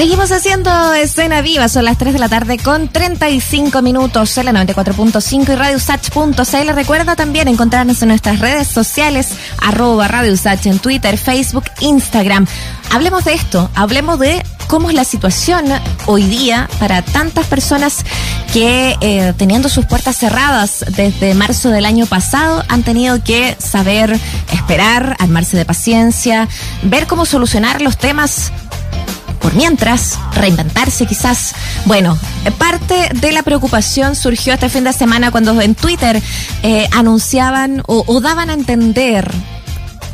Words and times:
Seguimos 0.00 0.32
haciendo 0.32 0.94
escena 0.94 1.42
viva, 1.42 1.68
son 1.68 1.84
las 1.84 1.98
3 1.98 2.14
de 2.14 2.18
la 2.18 2.30
tarde 2.30 2.56
con 2.56 2.88
35 2.88 3.82
minutos 3.82 4.38
en 4.38 4.46
la 4.46 4.52
94.5 4.52 5.52
y 5.52 5.54
radiosach.cl. 5.54 6.74
Recuerda 6.74 7.16
también 7.16 7.48
encontrarnos 7.48 8.00
en 8.00 8.08
nuestras 8.08 8.38
redes 8.38 8.66
sociales, 8.66 9.28
arroba 9.60 10.08
radiosach 10.08 10.64
en 10.64 10.78
Twitter, 10.78 11.18
Facebook, 11.18 11.64
Instagram. 11.80 12.46
Hablemos 12.90 13.26
de 13.26 13.34
esto, 13.34 13.70
hablemos 13.74 14.18
de 14.18 14.42
cómo 14.68 14.88
es 14.88 14.96
la 14.96 15.04
situación 15.04 15.66
hoy 16.06 16.22
día 16.22 16.66
para 16.78 17.02
tantas 17.02 17.46
personas 17.48 18.02
que 18.54 18.96
eh, 19.02 19.34
teniendo 19.36 19.68
sus 19.68 19.84
puertas 19.84 20.16
cerradas 20.16 20.82
desde 20.96 21.34
marzo 21.34 21.68
del 21.68 21.84
año 21.84 22.06
pasado 22.06 22.64
han 22.68 22.84
tenido 22.84 23.22
que 23.22 23.54
saber 23.58 24.18
esperar, 24.50 25.14
armarse 25.18 25.58
de 25.58 25.66
paciencia, 25.66 26.48
ver 26.84 27.06
cómo 27.06 27.26
solucionar 27.26 27.82
los 27.82 27.98
temas 27.98 28.50
por 29.40 29.54
mientras, 29.54 30.18
reinventarse 30.34 31.06
quizás. 31.06 31.54
Bueno, 31.86 32.18
parte 32.58 33.08
de 33.14 33.32
la 33.32 33.42
preocupación 33.42 34.14
surgió 34.14 34.54
este 34.54 34.68
fin 34.68 34.84
de 34.84 34.92
semana 34.92 35.30
cuando 35.30 35.60
en 35.60 35.74
Twitter 35.74 36.22
eh, 36.62 36.88
anunciaban 36.92 37.82
o, 37.86 38.20
daban 38.20 38.50
a 38.50 38.54
entender 38.54 39.30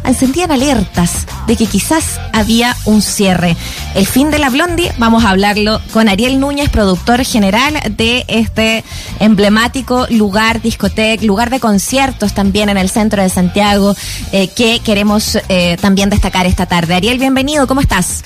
encendían 0.05 0.53
alertas 0.53 1.27
de 1.49 1.57
que 1.57 1.67
quizás 1.67 2.21
había 2.33 2.77
un 2.85 3.03
cierre. 3.03 3.57
El 3.97 4.07
fin 4.07 4.31
de 4.31 4.39
la 4.39 4.51
Blondie, 4.51 4.93
vamos 4.99 5.25
a 5.25 5.31
hablarlo 5.31 5.81
con 5.93 6.09
Ariel 6.09 6.39
Núñez, 6.39 6.71
productor 6.71 7.25
general 7.25 7.75
de 7.97 8.25
este 8.29 8.85
emblemático 9.19 10.07
lugar, 10.11 10.63
discoteca, 10.63 11.25
lugar 11.25 11.51
de 11.51 11.59
conciertos 11.59 12.35
también 12.35 12.69
en 12.69 12.77
el 12.77 12.89
centro 12.89 13.21
de 13.21 13.29
Santiago, 13.29 13.97
eh, 14.31 14.47
que 14.47 14.79
queremos 14.79 15.39
eh, 15.49 15.77
también 15.81 16.09
destacar 16.09 16.47
esta 16.47 16.67
tarde. 16.67 16.95
Ariel, 16.95 17.19
bienvenido, 17.19 17.67
¿cómo 17.67 17.81
estás? 17.81 18.23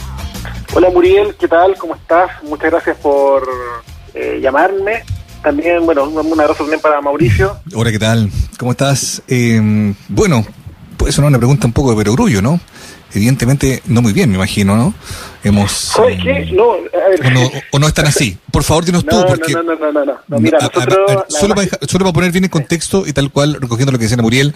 Hola 0.73 0.91
Muriel, 0.91 1.34
¿qué 1.38 1.49
tal? 1.49 1.76
¿Cómo 1.76 1.95
estás? 1.95 2.30
Muchas 2.45 2.71
gracias 2.71 2.96
por 2.99 3.46
eh, 4.15 4.38
llamarme. 4.43 5.02
También, 5.43 5.85
bueno, 5.85 6.04
un 6.04 6.40
abrazo 6.40 6.62
también 6.65 6.80
para 6.80 7.01
Mauricio. 7.01 7.57
Hola, 7.74 7.90
¿qué 7.90 7.99
tal? 7.99 8.30
¿Cómo 8.59 8.73
estás? 8.73 9.23
Eh, 9.27 9.95
bueno, 10.09 10.45
puede 10.96 11.12
sonar 11.12 11.29
una 11.30 11.38
pregunta 11.38 11.66
un 11.66 11.73
poco 11.73 11.90
de 11.90 11.96
perogrullo, 11.96 12.43
¿no? 12.43 12.60
Evidentemente, 13.12 13.82
no 13.87 14.02
muy 14.02 14.12
bien, 14.12 14.29
me 14.30 14.37
imagino, 14.37 14.77
¿no? 14.77 14.95
Hemos... 15.43 15.73
¿Sabes 15.73 16.23
qué? 16.23 16.49
No, 16.52 16.74
a 16.74 17.09
ver. 17.09 17.27
O 17.27 17.30
no, 17.30 17.51
o 17.73 17.79
no 17.80 17.88
están 17.88 18.07
así. 18.07 18.38
Por 18.52 18.62
favor, 18.62 18.84
dinos 18.84 19.05
No, 19.05 19.23
tú, 19.23 19.27
porque... 19.27 19.52
no, 19.55 19.62
no, 19.65 19.74
no, 19.74 19.90
no, 19.93 20.05
no, 20.05 20.18
no. 20.29 20.38
Mira, 20.38 20.59
A- 20.60 20.66
a- 20.66 20.68
nosotros... 20.68 20.99
a 21.09 21.15
ver, 21.15 21.16
la 21.29 21.40
solo, 21.40 21.55
para, 21.57 21.65
dejar- 21.65 21.80
solo 21.88 22.05
para 22.05 22.12
poner 22.12 22.30
bien 22.30 22.45
en 22.45 22.51
contexto 22.51 23.05
y 23.07 23.12
tal 23.12 23.32
cual, 23.32 23.55
recogiendo 23.60 23.90
lo 23.90 23.99
que 23.99 24.05
decía 24.05 24.16
Muriel, 24.23 24.55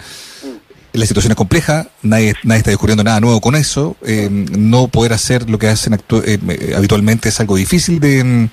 la 0.97 1.05
situación 1.05 1.31
es 1.31 1.35
compleja, 1.37 1.87
nadie, 2.01 2.33
nadie 2.43 2.59
está 2.59 2.71
descubriendo 2.71 3.03
nada 3.03 3.19
nuevo 3.19 3.41
con 3.41 3.55
eso, 3.55 3.95
eh, 4.05 4.27
no 4.31 4.87
poder 4.87 5.13
hacer 5.13 5.49
lo 5.49 5.57
que 5.57 5.67
hacen 5.67 5.93
eh, 5.93 5.99
eh, 6.49 6.73
habitualmente 6.75 7.29
es 7.29 7.39
algo 7.39 7.55
difícil 7.55 7.99
de, 7.99 8.23
mm, 8.23 8.49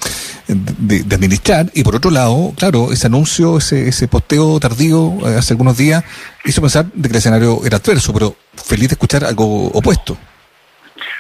de, 0.49 1.15
administrar 1.15 1.67
y 1.75 1.83
por 1.83 1.97
otro 1.97 2.11
lado, 2.11 2.53
claro, 2.57 2.93
ese 2.93 3.07
anuncio, 3.07 3.59
ese, 3.59 3.89
ese 3.89 4.09
posteo 4.09 4.59
tardío 4.61 5.13
eh, 5.29 5.37
hace 5.39 5.53
algunos 5.55 5.77
días 5.77 6.05
hizo 6.45 6.61
pensar 6.61 6.87
de 6.93 7.03
que 7.09 7.13
el 7.13 7.19
escenario 7.19 7.61
era 7.65 7.77
adverso, 7.79 8.13
pero 8.13 8.35
feliz 8.55 8.89
de 8.89 8.95
escuchar 8.95 9.25
algo 9.25 9.67
opuesto. 9.69 10.17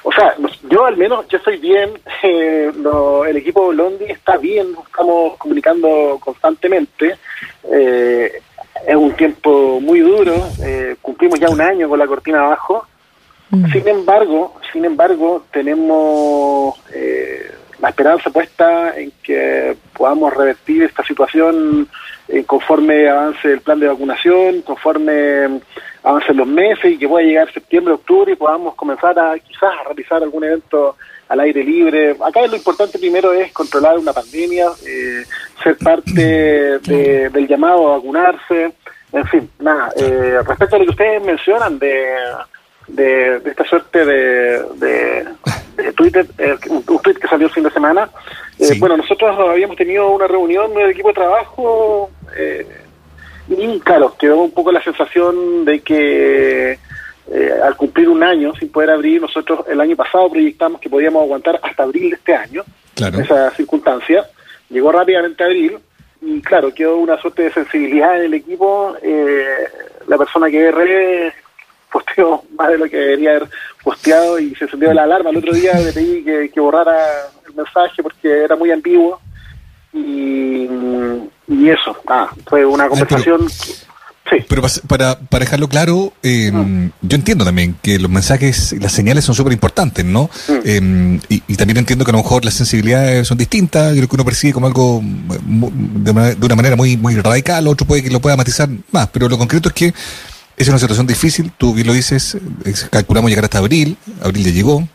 O 0.04 0.12
sea, 0.12 0.34
yo 0.68 0.84
al 0.84 0.96
menos, 0.96 1.26
yo 1.28 1.38
estoy 1.38 1.58
bien, 1.58 1.90
lo- 2.82 3.24
el 3.24 3.36
equipo 3.36 3.68
Blondi 3.68 4.06
está 4.06 4.36
bien, 4.36 4.66
estamos 4.86 5.36
comunicando 5.38 6.18
constantemente. 6.20 7.16
Eh, 7.72 8.32
es 8.86 8.96
un 8.96 9.12
tiempo 9.12 9.80
muy 9.80 10.00
duro, 10.00 10.34
eh, 10.62 10.96
cumplimos 11.00 11.38
ya 11.38 11.48
un 11.48 11.60
año 11.60 11.88
con 11.88 11.98
la 11.98 12.06
cortina 12.06 12.40
abajo. 12.40 12.86
Sin 13.70 13.86
embargo, 13.86 14.54
sin 14.72 14.86
embargo, 14.86 15.44
tenemos 15.52 16.74
eh, 16.94 17.52
la 17.80 17.90
esperanza 17.90 18.30
puesta 18.30 18.96
en 18.96 19.12
que 19.22 19.76
podamos 19.92 20.32
revertir 20.34 20.84
esta 20.84 21.04
situación 21.04 21.86
eh, 22.28 22.44
conforme 22.44 23.10
avance 23.10 23.52
el 23.52 23.60
plan 23.60 23.78
de 23.78 23.88
vacunación, 23.88 24.62
conforme 24.62 25.60
avancen 26.02 26.36
los 26.38 26.46
meses 26.46 26.92
y 26.92 26.98
que 26.98 27.06
pueda 27.06 27.26
llegar 27.26 27.52
septiembre, 27.52 27.92
octubre 27.92 28.32
y 28.32 28.36
podamos 28.36 28.74
comenzar 28.74 29.18
a 29.18 29.38
quizás 29.38 29.70
a 29.80 29.84
realizar 29.88 30.22
algún 30.22 30.44
evento 30.44 30.96
al 31.32 31.40
aire 31.40 31.64
libre. 31.64 32.14
Acá 32.24 32.46
lo 32.46 32.56
importante 32.56 32.98
primero 32.98 33.32
es 33.32 33.52
controlar 33.52 33.98
una 33.98 34.12
pandemia, 34.12 34.66
eh, 34.86 35.24
ser 35.62 35.76
parte 35.78 36.12
de- 36.80 37.28
del 37.30 37.46
llamado 37.48 37.88
a 37.92 37.96
vacunarse, 37.96 38.72
en 39.12 39.26
fin, 39.26 39.50
nada. 39.58 39.90
Eh, 39.96 40.38
respecto 40.46 40.76
a 40.76 40.78
lo 40.78 40.84
que 40.86 40.90
ustedes 40.90 41.24
mencionan 41.24 41.78
de 41.78 41.94
de, 42.88 43.38
de 43.38 43.50
esta 43.50 43.64
suerte 43.64 44.04
de, 44.04 44.62
de, 44.74 45.24
de 45.76 45.92
Twitter, 45.94 46.26
eh, 46.36 46.56
un, 46.68 46.84
un 46.86 46.98
tweet 46.98 47.14
que 47.14 47.28
salió 47.28 47.46
el 47.46 47.52
fin 47.52 47.64
de 47.64 47.70
semana. 47.70 48.10
Eh, 48.58 48.64
Sí. 48.66 48.78
Bueno, 48.80 48.96
nosotros 48.96 49.38
habíamos 49.38 49.76
tenido 49.76 50.10
una 50.10 50.26
reunión 50.26 50.74
del 50.74 50.90
equipo 50.90 51.08
de 51.08 51.14
trabajo 51.14 52.10
eh, 52.36 52.66
y 53.48 53.80
claro, 53.80 54.14
quedó 54.18 54.38
un 54.42 54.50
poco 54.50 54.70
la 54.72 54.82
sensación 54.82 55.64
de 55.64 55.80
que 55.80 56.78
eh, 57.34 57.50
al 57.62 57.76
cumplir 57.76 58.08
un 58.08 58.22
año 58.22 58.52
sin 58.58 58.70
poder 58.70 58.90
abrir, 58.90 59.20
nosotros 59.22 59.64
el 59.68 59.80
año 59.80 59.96
pasado 59.96 60.28
proyectamos 60.30 60.80
que 60.80 60.90
podíamos 60.90 61.22
aguantar 61.22 61.58
hasta 61.62 61.82
abril 61.84 62.10
de 62.10 62.16
este 62.16 62.34
año, 62.34 62.62
Claro. 62.94 63.20
esa 63.20 63.50
circunstancia. 63.52 64.26
Llegó 64.68 64.92
rápidamente 64.92 65.42
abril 65.42 65.78
y 66.20 66.40
claro, 66.42 66.72
quedó 66.74 66.98
una 66.98 67.18
suerte 67.20 67.44
de 67.44 67.52
sensibilidad 67.52 68.18
en 68.18 68.24
el 68.26 68.34
equipo. 68.34 68.94
Eh, 69.02 69.66
la 70.08 70.18
persona 70.18 70.50
que 70.50 70.60
erré 70.66 71.32
posteó 71.90 72.42
más 72.56 72.68
de 72.70 72.78
lo 72.78 72.84
que 72.88 72.96
debería 72.96 73.30
haber 73.30 73.48
posteado 73.82 74.38
y 74.38 74.54
se 74.54 74.64
encendió 74.64 74.92
la 74.92 75.04
alarma. 75.04 75.30
El 75.30 75.38
otro 75.38 75.52
día 75.52 75.72
le 75.74 75.92
pedí 75.92 76.22
que, 76.24 76.50
que 76.50 76.60
borrara 76.60 76.96
el 77.46 77.54
mensaje 77.54 78.02
porque 78.02 78.44
era 78.44 78.56
muy 78.56 78.70
ambiguo 78.70 79.20
y, 79.92 80.68
y 81.48 81.68
eso, 81.70 81.96
ah, 82.06 82.30
fue 82.46 82.64
una 82.64 82.88
conversación... 82.88 83.46
Sí, 84.30 84.36
Pero 84.48 84.62
para, 84.86 85.18
para 85.18 85.44
dejarlo 85.44 85.68
claro, 85.68 86.12
eh, 86.22 86.52
yo 87.02 87.16
entiendo 87.16 87.44
también 87.44 87.76
que 87.82 87.98
los 87.98 88.10
mensajes 88.10 88.72
y 88.72 88.78
las 88.78 88.92
señales 88.92 89.24
son 89.24 89.34
súper 89.34 89.52
importantes, 89.52 90.04
¿no? 90.04 90.30
Eh, 90.64 91.18
y, 91.28 91.42
y 91.48 91.56
también 91.56 91.78
entiendo 91.78 92.04
que 92.04 92.12
a 92.12 92.12
lo 92.12 92.22
mejor 92.22 92.44
las 92.44 92.54
sensibilidades 92.54 93.26
son 93.26 93.36
distintas, 93.36 93.92
creo 93.92 94.08
que 94.08 94.14
uno 94.14 94.24
percibe 94.24 94.52
como 94.52 94.68
algo 94.68 95.02
de 95.02 96.10
una, 96.12 96.34
de 96.34 96.46
una 96.46 96.54
manera 96.54 96.76
muy, 96.76 96.96
muy 96.96 97.16
radical, 97.16 97.66
otro 97.66 97.84
puede 97.84 98.04
que 98.04 98.10
lo 98.10 98.20
pueda 98.20 98.36
matizar 98.36 98.68
más, 98.92 99.08
pero 99.08 99.28
lo 99.28 99.36
concreto 99.36 99.70
es 99.70 99.74
que 99.74 99.94
es 100.56 100.68
una 100.68 100.78
situación 100.78 101.06
difícil, 101.06 101.50
tú 101.58 101.74
bien 101.74 101.88
lo 101.88 101.92
dices, 101.92 102.36
calculamos 102.90 103.28
llegar 103.28 103.44
hasta 103.44 103.58
abril, 103.58 103.96
abril 104.22 104.44
ya 104.44 104.52
llegó, 104.52 104.88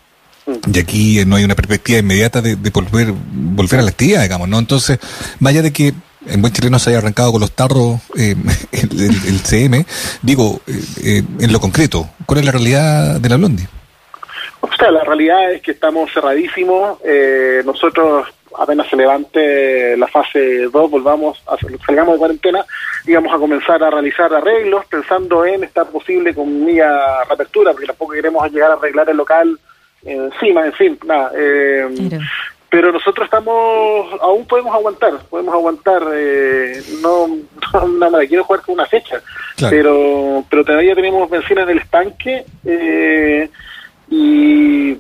y 0.73 0.79
aquí 0.79 1.25
no 1.25 1.35
hay 1.35 1.43
una 1.43 1.55
perspectiva 1.55 1.99
inmediata 1.99 2.41
de, 2.41 2.55
de 2.55 2.69
volver, 2.69 3.13
volver 3.33 3.81
a 3.81 3.83
la 3.83 3.89
actividad, 3.89 4.21
digamos, 4.21 4.47
¿no? 4.47 4.57
Entonces, 4.57 4.97
más 5.39 5.51
allá 5.51 5.63
de 5.63 5.73
que 5.73 5.93
en 6.29 6.41
buen 6.41 6.53
chileno 6.53 6.79
se 6.79 6.89
haya 6.91 6.99
arrancado 6.99 7.31
con 7.31 7.41
los 7.41 7.51
tarros 7.51 7.99
eh, 8.17 8.35
el, 8.71 8.91
el- 9.01 9.27
el 9.27 9.39
CM, 9.41 9.85
digo, 10.21 10.61
eh, 10.67 10.71
eh, 11.03 11.23
en 11.39 11.51
lo 11.53 11.59
concreto, 11.59 12.09
¿cuál 12.25 12.39
es 12.39 12.45
la 12.45 12.51
realidad 12.51 13.19
de 13.19 13.29
la 13.29 13.37
Blondie? 13.37 13.67
O 14.61 14.69
sea, 14.75 14.91
la 14.91 15.03
realidad 15.03 15.51
es 15.53 15.61
que 15.61 15.71
estamos 15.71 16.11
cerradísimos. 16.11 16.99
Eh, 17.05 17.61
nosotros, 17.65 18.27
apenas 18.59 18.87
se 18.89 18.95
levante 18.95 19.95
la 19.97 20.07
fase 20.07 20.63
2, 20.71 20.91
volvamos, 20.91 21.41
a, 21.47 21.55
salgamos 21.85 22.13
de 22.15 22.19
cuarentena, 22.19 22.65
íbamos 23.05 23.33
a 23.33 23.37
comenzar 23.37 23.81
a 23.83 23.89
realizar 23.91 24.33
arreglos 24.33 24.85
pensando 24.85 25.45
en 25.45 25.63
esta 25.63 25.85
posible 25.85 26.33
comilla 26.33 27.23
reapertura, 27.27 27.71
porque 27.71 27.87
tampoco 27.87 28.13
queremos 28.13 28.51
llegar 28.51 28.71
a 28.71 28.73
arreglar 28.75 29.09
el 29.09 29.17
local 29.17 29.59
encima, 30.03 30.65
en 30.65 30.73
fin, 30.73 30.99
nada. 31.05 31.31
eh. 31.37 32.19
Pero 32.69 32.91
nosotros 32.91 33.25
estamos, 33.25 33.53
aún 34.21 34.45
podemos 34.45 34.73
aguantar, 34.75 35.13
podemos 35.29 35.53
aguantar, 35.53 36.03
eh, 36.13 36.81
no, 37.01 37.27
no, 37.73 37.87
nada, 38.09 38.25
quiero 38.27 38.43
jugar 38.43 38.61
con 38.61 38.73
una 38.75 38.85
fecha, 38.85 39.21
Claro. 39.55 39.75
pero 39.75 40.43
pero 40.49 40.65
todavía 40.65 40.93
tenemos 40.95 41.29
benzina 41.29 41.63
en 41.63 41.69
el 41.69 41.77
estanque 41.79 42.45
eh, 42.65 43.49
y 44.09 44.97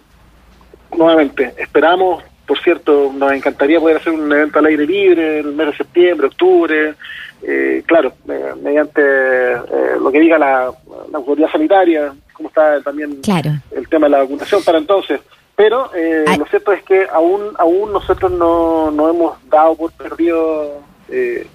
nuevamente 0.95 1.53
esperamos, 1.57 2.23
por 2.45 2.57
cierto, 2.61 3.11
nos 3.13 3.31
encantaría 3.33 3.79
poder 3.79 3.97
hacer 3.97 4.13
un 4.13 4.31
evento 4.31 4.59
al 4.59 4.65
aire 4.67 4.85
libre 4.85 5.39
en 5.39 5.47
el 5.47 5.53
mes 5.53 5.67
de 5.67 5.77
septiembre, 5.77 6.27
octubre, 6.27 6.95
eh, 7.43 7.83
claro, 7.85 8.13
eh, 8.29 8.53
mediante 8.61 9.01
eh, 9.01 9.61
lo 10.01 10.09
que 10.11 10.19
diga 10.21 10.37
la, 10.37 10.71
la 11.11 11.17
autoridad 11.17 11.51
sanitaria, 11.51 12.13
como 12.33 12.47
está 12.49 12.81
también 12.81 13.19
Claro. 13.21 13.51
el 13.71 13.87
tema 13.89 14.07
de 14.07 14.11
la 14.11 14.19
vacunación 14.19 14.63
para 14.63 14.77
entonces. 14.77 15.19
Pero 15.57 15.89
eh, 15.95 16.23
Ay. 16.27 16.37
lo 16.37 16.45
cierto 16.45 16.71
es 16.71 16.83
que 16.83 17.07
aún 17.11 17.41
aún 17.57 17.91
nosotros 17.91 18.31
no, 18.31 18.91
no 18.91 19.09
hemos 19.09 19.37
dado 19.49 19.75
por 19.75 19.91
perdido 19.91 20.81
eh, 21.09 21.47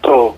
todo. 0.00 0.36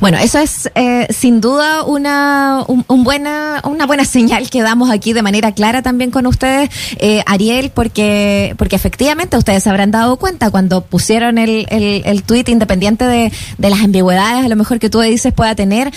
Bueno, 0.00 0.16
eso 0.18 0.38
es 0.38 0.70
eh, 0.74 1.06
sin 1.10 1.42
duda 1.42 1.82
una, 1.84 2.64
un, 2.68 2.86
un 2.88 3.04
buena, 3.04 3.60
una 3.64 3.86
buena 3.86 4.04
señal 4.06 4.48
que 4.48 4.62
damos 4.62 4.90
aquí 4.90 5.12
de 5.12 5.20
manera 5.20 5.52
clara 5.52 5.82
también 5.82 6.10
con 6.10 6.26
ustedes, 6.26 6.70
eh, 6.98 7.22
Ariel, 7.26 7.70
porque, 7.74 8.54
porque 8.56 8.76
efectivamente 8.76 9.36
ustedes 9.36 9.62
se 9.62 9.68
habrán 9.70 9.90
dado 9.90 10.16
cuenta 10.16 10.50
cuando 10.50 10.82
pusieron 10.82 11.36
el, 11.36 11.66
el, 11.68 12.02
el 12.06 12.22
tuit 12.22 12.48
independiente 12.48 13.04
de, 13.04 13.32
de 13.58 13.70
las 13.70 13.82
ambigüedades, 13.82 14.44
a 14.44 14.48
lo 14.48 14.56
mejor 14.56 14.78
que 14.78 14.88
tú 14.88 15.00
dices 15.00 15.34
pueda 15.34 15.54
tener. 15.54 15.92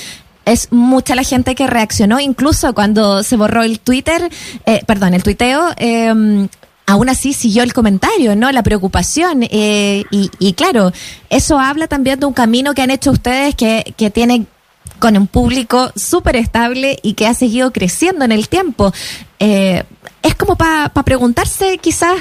Es 0.47 0.71
mucha 0.71 1.15
la 1.15 1.23
gente 1.23 1.55
que 1.55 1.67
reaccionó, 1.67 2.19
incluso 2.19 2.73
cuando 2.73 3.21
se 3.23 3.35
borró 3.35 3.63
el 3.63 3.79
Twitter, 3.79 4.29
eh, 4.65 4.81
perdón, 4.87 5.13
el 5.13 5.23
tuiteo, 5.23 5.69
eh, 5.77 6.47
aún 6.87 7.09
así 7.09 7.33
siguió 7.33 7.63
el 7.63 7.73
comentario, 7.73 8.35
¿no? 8.35 8.51
La 8.51 8.63
preocupación. 8.63 9.43
Eh, 9.43 10.03
y, 10.09 10.53
claro, 10.53 10.91
eso 11.29 11.59
habla 11.59 11.87
también 11.87 12.19
de 12.19 12.25
un 12.25 12.33
camino 12.33 12.73
que 12.73 12.81
han 12.81 12.91
hecho 12.91 13.11
ustedes 13.11 13.55
que, 13.55 13.93
que 13.97 14.09
tiene 14.09 14.47
con 14.99 15.15
un 15.17 15.27
público 15.27 15.91
súper 15.95 16.37
estable 16.37 16.97
y 17.03 17.13
que 17.13 17.27
ha 17.27 17.33
seguido 17.33 17.71
creciendo 17.71 18.25
en 18.25 18.31
el 18.31 18.49
tiempo. 18.49 18.93
Eh, 19.39 19.83
es 20.23 20.35
como 20.35 20.55
para 20.55 20.89
preguntarse 20.89 21.77
quizás 21.77 22.15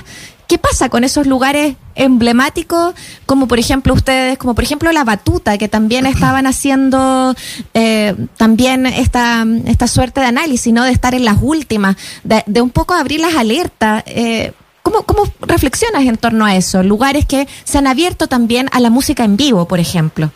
qué 0.46 0.58
pasa 0.58 0.88
con 0.88 1.04
esos 1.04 1.26
lugares 1.26 1.76
emblemáticos, 1.94 2.94
como 3.24 3.48
por 3.48 3.58
ejemplo 3.58 3.94
ustedes, 3.94 4.38
como 4.38 4.54
por 4.54 4.64
ejemplo 4.64 4.92
la 4.92 5.04
batuta, 5.04 5.58
que 5.58 5.68
también 5.68 6.06
estaban 6.06 6.46
haciendo 6.46 7.34
eh, 7.74 8.14
también 8.36 8.86
esta, 8.86 9.44
esta 9.66 9.86
suerte 9.86 10.20
de 10.20 10.26
análisis, 10.26 10.72
¿no? 10.72 10.84
De 10.84 10.92
estar 10.92 11.14
en 11.14 11.24
las 11.24 11.38
últimas, 11.40 11.96
de, 12.24 12.60
un 12.60 12.70
poco 12.70 12.94
abrir 12.94 13.20
las 13.20 13.36
alertas. 13.36 14.02
Eh, 14.06 14.52
¿Cómo, 14.82 15.02
¿Cómo 15.02 15.24
reflexionas 15.40 16.04
en 16.04 16.16
torno 16.16 16.44
a 16.44 16.54
eso? 16.54 16.84
Lugares 16.84 17.26
que 17.26 17.48
se 17.64 17.78
han 17.78 17.88
abierto 17.88 18.28
también 18.28 18.68
a 18.70 18.78
la 18.78 18.88
música 18.88 19.24
en 19.24 19.36
vivo, 19.36 19.66
por 19.66 19.80
ejemplo. 19.80 20.30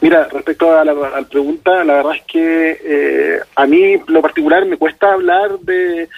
Mira, 0.00 0.28
respecto 0.32 0.74
a 0.76 0.84
la, 0.84 0.94
pregunta, 1.30 1.84
la 1.84 1.94
verdad 1.94 2.16
es 2.16 2.22
que 2.22 2.80
eh, 2.82 3.40
a 3.54 3.66
mí, 3.66 4.00
lo 4.06 4.22
particular, 4.22 4.64
me 4.64 4.76
cuesta 4.76 5.12
hablar 5.12 5.58
de, 5.60 6.08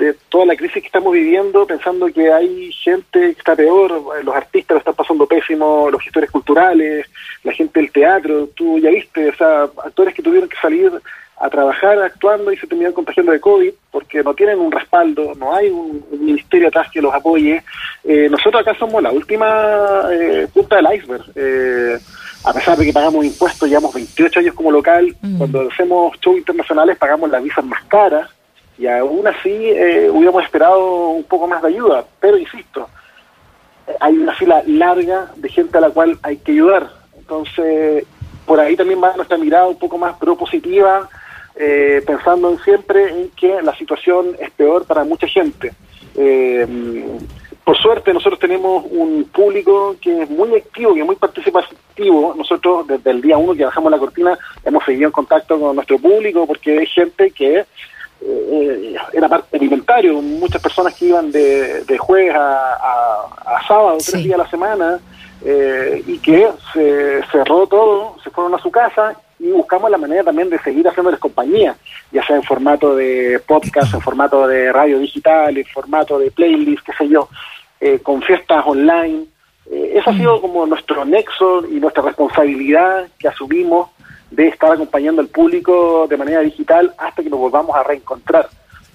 de 0.00 0.14
toda 0.30 0.46
la 0.46 0.56
crisis 0.56 0.82
que 0.82 0.86
estamos 0.86 1.12
viviendo, 1.12 1.66
pensando 1.66 2.06
que 2.06 2.32
hay 2.32 2.72
gente 2.72 3.20
que 3.20 3.38
está 3.38 3.54
peor, 3.54 4.02
los 4.24 4.34
artistas 4.34 4.76
lo 4.76 4.78
están 4.78 4.94
pasando 4.94 5.26
pésimo, 5.26 5.90
los 5.90 6.02
gestores 6.02 6.30
culturales, 6.30 7.06
la 7.44 7.52
gente 7.52 7.80
del 7.80 7.92
teatro, 7.92 8.48
tú 8.56 8.78
ya 8.78 8.90
viste, 8.90 9.28
o 9.28 9.34
sea, 9.36 9.64
actores 9.84 10.14
que 10.14 10.22
tuvieron 10.22 10.48
que 10.48 10.56
salir 10.56 10.90
a 11.38 11.50
trabajar 11.50 11.98
actuando 12.00 12.50
y 12.50 12.56
se 12.56 12.66
terminan 12.66 12.92
contagiando 12.92 13.32
de 13.32 13.40
COVID 13.40 13.72
porque 13.90 14.22
no 14.22 14.34
tienen 14.34 14.58
un 14.58 14.72
respaldo, 14.72 15.34
no 15.38 15.54
hay 15.54 15.68
un, 15.68 16.02
ministerio 16.12 16.68
atrás 16.68 16.88
que 16.90 17.02
los 17.02 17.14
apoye. 17.14 17.62
Eh, 18.04 18.28
nosotros 18.30 18.62
acá 18.62 18.74
somos 18.78 19.02
la 19.02 19.10
última 19.10 20.02
eh, 20.10 20.46
punta 20.52 20.76
del 20.76 20.94
iceberg. 20.94 21.24
Eh, 21.34 21.98
a 22.44 22.52
pesar 22.54 22.76
de 22.76 22.86
que 22.86 22.92
pagamos 22.92 23.24
impuestos, 23.24 23.68
llevamos 23.68 23.94
28 23.94 24.40
años 24.40 24.54
como 24.54 24.70
local, 24.70 25.14
mm. 25.20 25.38
cuando 25.38 25.68
hacemos 25.70 26.16
shows 26.20 26.38
internacionales 26.38 26.96
pagamos 26.96 27.30
las 27.30 27.42
visas 27.42 27.64
más 27.64 27.84
caras 27.84 28.30
y 28.80 28.86
aún 28.86 29.26
así 29.26 29.50
eh, 29.50 30.08
hubiéramos 30.10 30.42
esperado 30.42 31.10
un 31.10 31.24
poco 31.24 31.46
más 31.46 31.60
de 31.60 31.68
ayuda. 31.68 32.02
Pero 32.18 32.38
insisto, 32.38 32.88
hay 34.00 34.16
una 34.16 34.34
fila 34.34 34.62
larga 34.66 35.30
de 35.36 35.50
gente 35.50 35.76
a 35.76 35.82
la 35.82 35.90
cual 35.90 36.18
hay 36.22 36.38
que 36.38 36.52
ayudar. 36.52 36.90
Entonces, 37.18 38.06
por 38.46 38.58
ahí 38.58 38.76
también 38.76 39.02
va 39.02 39.14
nuestra 39.16 39.36
mirada 39.36 39.66
un 39.66 39.78
poco 39.78 39.98
más 39.98 40.16
propositiva, 40.16 41.10
eh, 41.56 42.02
pensando 42.06 42.50
en 42.50 42.58
siempre 42.60 43.10
en 43.10 43.28
que 43.32 43.60
la 43.60 43.76
situación 43.76 44.34
es 44.40 44.50
peor 44.52 44.86
para 44.86 45.04
mucha 45.04 45.26
gente. 45.26 45.74
Eh, 46.16 46.66
por 47.62 47.76
suerte 47.76 48.14
nosotros 48.14 48.40
tenemos 48.40 48.84
un 48.90 49.24
público 49.24 49.94
que 50.00 50.22
es 50.22 50.30
muy 50.30 50.54
activo, 50.54 50.94
que 50.94 51.00
es 51.00 51.06
muy 51.06 51.16
participativo. 51.16 52.34
Nosotros 52.34 52.86
desde 52.86 53.10
el 53.10 53.20
día 53.20 53.36
uno 53.36 53.54
que 53.54 53.66
bajamos 53.66 53.92
la 53.92 53.98
cortina 53.98 54.38
hemos 54.64 54.82
seguido 54.86 55.06
en 55.06 55.12
contacto 55.12 55.60
con 55.60 55.76
nuestro 55.76 55.98
público 55.98 56.46
porque 56.46 56.78
hay 56.78 56.86
gente 56.86 57.30
que 57.30 57.66
eh, 58.22 58.96
era 59.12 59.28
parte 59.28 59.56
alimentario, 59.56 60.20
muchas 60.20 60.62
personas 60.62 60.94
que 60.94 61.06
iban 61.06 61.30
de, 61.30 61.96
jueves 61.98 62.34
a, 62.36 63.60
sábado, 63.66 63.98
tres 64.04 64.24
días 64.24 64.38
a 64.38 64.42
la 64.44 64.50
semana, 64.50 65.00
eh, 65.44 66.02
y 66.06 66.18
que 66.18 66.48
se 66.72 67.22
cerró 67.32 67.66
todo, 67.66 68.16
se 68.22 68.30
fueron 68.30 68.54
a 68.54 68.58
su 68.58 68.70
casa 68.70 69.16
y 69.38 69.50
buscamos 69.50 69.90
la 69.90 69.96
manera 69.96 70.24
también 70.24 70.50
de 70.50 70.58
seguir 70.58 70.86
haciéndoles 70.86 71.18
compañía, 71.18 71.74
ya 72.12 72.24
sea 72.26 72.36
en 72.36 72.42
formato 72.42 72.94
de 72.94 73.40
podcast, 73.46 73.94
en 73.94 74.02
formato 74.02 74.46
de 74.46 74.70
radio 74.70 74.98
digital, 74.98 75.56
en 75.56 75.64
formato 75.64 76.18
de 76.18 76.30
playlist, 76.30 76.84
qué 76.84 76.92
sé 76.92 77.08
yo, 77.08 77.28
eh, 77.80 78.00
con 78.00 78.20
fiestas 78.20 78.62
online. 78.66 79.24
Eh, 79.70 79.94
eso 79.96 80.10
ha 80.10 80.14
sido 80.14 80.36
mm. 80.36 80.40
como 80.42 80.66
nuestro 80.66 81.04
nexo 81.06 81.64
y 81.66 81.80
nuestra 81.80 82.02
responsabilidad 82.02 83.08
que 83.18 83.28
asumimos 83.28 83.88
de 84.30 84.48
estar 84.48 84.72
acompañando 84.72 85.20
al 85.20 85.28
público 85.28 86.06
de 86.08 86.16
manera 86.16 86.40
digital 86.40 86.94
hasta 86.98 87.22
que 87.22 87.30
nos 87.30 87.38
volvamos 87.38 87.74
a 87.76 87.82
reencontrar. 87.82 88.48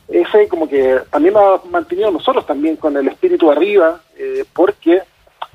Ese 0.08 0.48
como 0.48 0.68
que 0.70 1.00
también 1.10 1.34
lo 1.34 1.56
ha 1.56 1.62
mantenido 1.70 2.12
nosotros 2.12 2.46
también 2.46 2.76
con 2.76 2.96
el 2.96 3.08
espíritu 3.08 3.52
arriba, 3.52 4.02
eh, 4.18 4.46
porque 4.54 5.02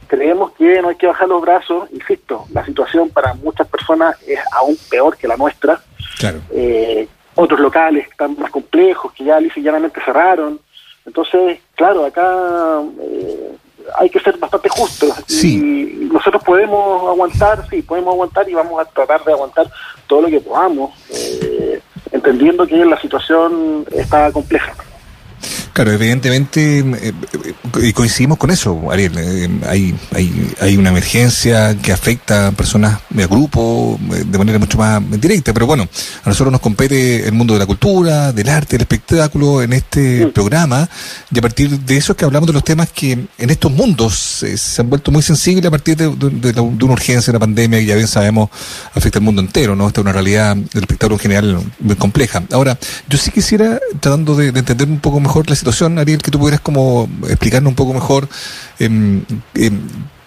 creemos 0.06 0.52
que 0.52 0.82
no 0.82 0.88
hay 0.88 0.96
que 0.96 1.06
bajar 1.06 1.28
los 1.28 1.40
brazos, 1.40 1.88
insisto, 1.92 2.44
la 2.52 2.64
situación 2.64 3.10
para 3.10 3.32
muchas 3.34 3.68
personas 3.68 4.16
es 4.26 4.40
aún 4.52 4.76
peor 4.90 5.16
que 5.16 5.28
la 5.28 5.36
nuestra. 5.36 5.80
Eh, 6.50 7.06
otros 7.36 7.60
locales 7.60 8.08
están 8.08 8.36
más 8.38 8.50
complejos, 8.50 9.12
que 9.12 9.24
ya 9.24 9.38
llanamente 9.38 10.00
cerraron. 10.04 10.60
Entonces, 11.06 11.60
claro, 11.76 12.04
acá 12.04 12.82
eh, 13.00 13.56
hay 13.98 14.10
que 14.10 14.20
ser 14.20 14.36
bastante 14.38 14.68
justos. 14.68 15.12
Y 15.42 16.08
nosotros 16.12 16.42
podemos 16.42 17.08
aguantar, 17.08 17.66
sí, 17.68 17.82
podemos 17.82 18.12
aguantar 18.12 18.48
y 18.48 18.54
vamos 18.54 18.80
a 18.80 18.84
tratar 18.84 19.24
de 19.24 19.32
aguantar 19.32 19.70
todo 20.06 20.22
lo 20.22 20.28
que 20.28 20.40
podamos, 20.40 20.90
eh, 21.10 21.80
entendiendo 22.12 22.66
que 22.66 22.84
la 22.84 23.00
situación 23.00 23.84
está 23.92 24.32
compleja. 24.32 24.74
Claro, 25.80 25.94
evidentemente, 25.94 26.80
eh, 26.80 26.84
eh, 27.02 27.54
y 27.84 27.94
coincidimos 27.94 28.36
con 28.36 28.50
eso, 28.50 28.92
Ariel. 28.92 29.14
Eh, 29.16 29.48
hay, 29.66 29.94
hay, 30.14 30.52
hay 30.60 30.76
una 30.76 30.90
emergencia 30.90 31.74
que 31.74 31.90
afecta 31.90 32.48
a 32.48 32.52
personas, 32.52 33.00
a 33.16 33.26
grupos, 33.26 33.98
de 34.26 34.36
manera 34.36 34.58
mucho 34.58 34.76
más 34.76 35.02
directa. 35.18 35.54
Pero 35.54 35.64
bueno, 35.64 35.88
a 36.22 36.28
nosotros 36.28 36.52
nos 36.52 36.60
compete 36.60 37.26
el 37.26 37.32
mundo 37.32 37.54
de 37.54 37.60
la 37.60 37.64
cultura, 37.64 38.30
del 38.30 38.50
arte, 38.50 38.76
del 38.76 38.82
espectáculo 38.82 39.62
en 39.62 39.72
este 39.72 40.26
programa. 40.26 40.86
Y 41.32 41.38
a 41.38 41.40
partir 41.40 41.80
de 41.80 41.96
eso 41.96 42.12
es 42.12 42.18
que 42.18 42.26
hablamos 42.26 42.48
de 42.48 42.52
los 42.52 42.62
temas 42.62 42.90
que 42.92 43.12
en 43.12 43.50
estos 43.50 43.72
mundos 43.72 44.44
se 44.54 44.82
han 44.82 44.90
vuelto 44.90 45.10
muy 45.10 45.22
sensibles 45.22 45.64
a 45.64 45.70
partir 45.70 45.96
de, 45.96 46.08
una 46.08 46.92
urgencia, 46.92 47.30
una 47.30 47.40
pandemia 47.40 47.78
que 47.78 47.86
ya 47.86 47.94
bien 47.94 48.06
sabemos 48.06 48.50
afecta 48.94 49.18
al 49.18 49.24
mundo 49.24 49.40
entero. 49.40 49.74
¿no? 49.74 49.86
Esta 49.86 50.02
es 50.02 50.04
una 50.04 50.12
realidad 50.12 50.56
del 50.56 50.82
espectáculo 50.82 51.14
en 51.14 51.20
general 51.20 51.58
muy 51.78 51.96
compleja. 51.96 52.42
Ahora, 52.52 52.78
yo 53.08 53.16
sí 53.16 53.30
quisiera, 53.30 53.80
tratando 53.98 54.36
de, 54.36 54.52
de 54.52 54.58
entender 54.58 54.86
un 54.86 55.00
poco 55.00 55.20
mejor 55.20 55.48
la 55.48 55.56
situación, 55.56 55.69
Ariel, 55.98 56.22
que 56.22 56.30
tú 56.30 56.38
pudieras 56.38 56.60
como 56.60 57.08
explicarnos 57.28 57.70
un 57.70 57.76
poco 57.76 57.94
mejor 57.94 58.28
eh, 58.78 59.70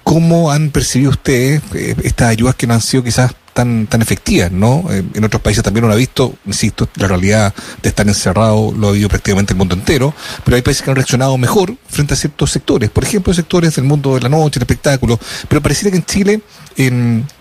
cómo 0.03 0.51
han 0.51 0.69
percibido 0.69 1.11
ustedes 1.11 1.61
eh, 1.73 1.95
estas 2.03 2.29
ayudas 2.29 2.55
que 2.55 2.67
no 2.67 2.73
han 2.73 2.81
sido 2.81 3.03
quizás 3.03 3.33
tan, 3.53 3.87
tan 3.87 4.01
efectivas, 4.01 4.51
¿no? 4.51 4.85
Eh, 4.91 5.03
en 5.13 5.23
otros 5.23 5.41
países 5.41 5.63
también 5.63 5.85
uno 5.85 5.93
ha 5.93 5.97
visto, 5.97 6.35
insisto, 6.45 6.87
la 6.95 7.07
realidad 7.07 7.53
de 7.81 7.89
estar 7.89 8.07
encerrado 8.07 8.73
lo 8.77 8.89
ha 8.89 8.91
vivido 8.91 9.09
prácticamente 9.09 9.53
el 9.53 9.57
mundo 9.57 9.75
entero, 9.75 10.13
pero 10.43 10.55
hay 10.55 10.61
países 10.61 10.83
que 10.83 10.89
han 10.89 10.95
reaccionado 10.95 11.37
mejor 11.37 11.75
frente 11.87 12.13
a 12.13 12.17
ciertos 12.17 12.51
sectores, 12.51 12.89
por 12.89 13.03
ejemplo, 13.03 13.33
sectores 13.33 13.75
del 13.75 13.85
mundo 13.85 14.15
de 14.15 14.21
la 14.21 14.29
noche, 14.29 14.59
el 14.59 14.63
espectáculo, 14.63 15.19
pero 15.47 15.61
pareciera 15.61 15.91
que 15.91 15.97
en 15.97 16.05
Chile 16.05 16.41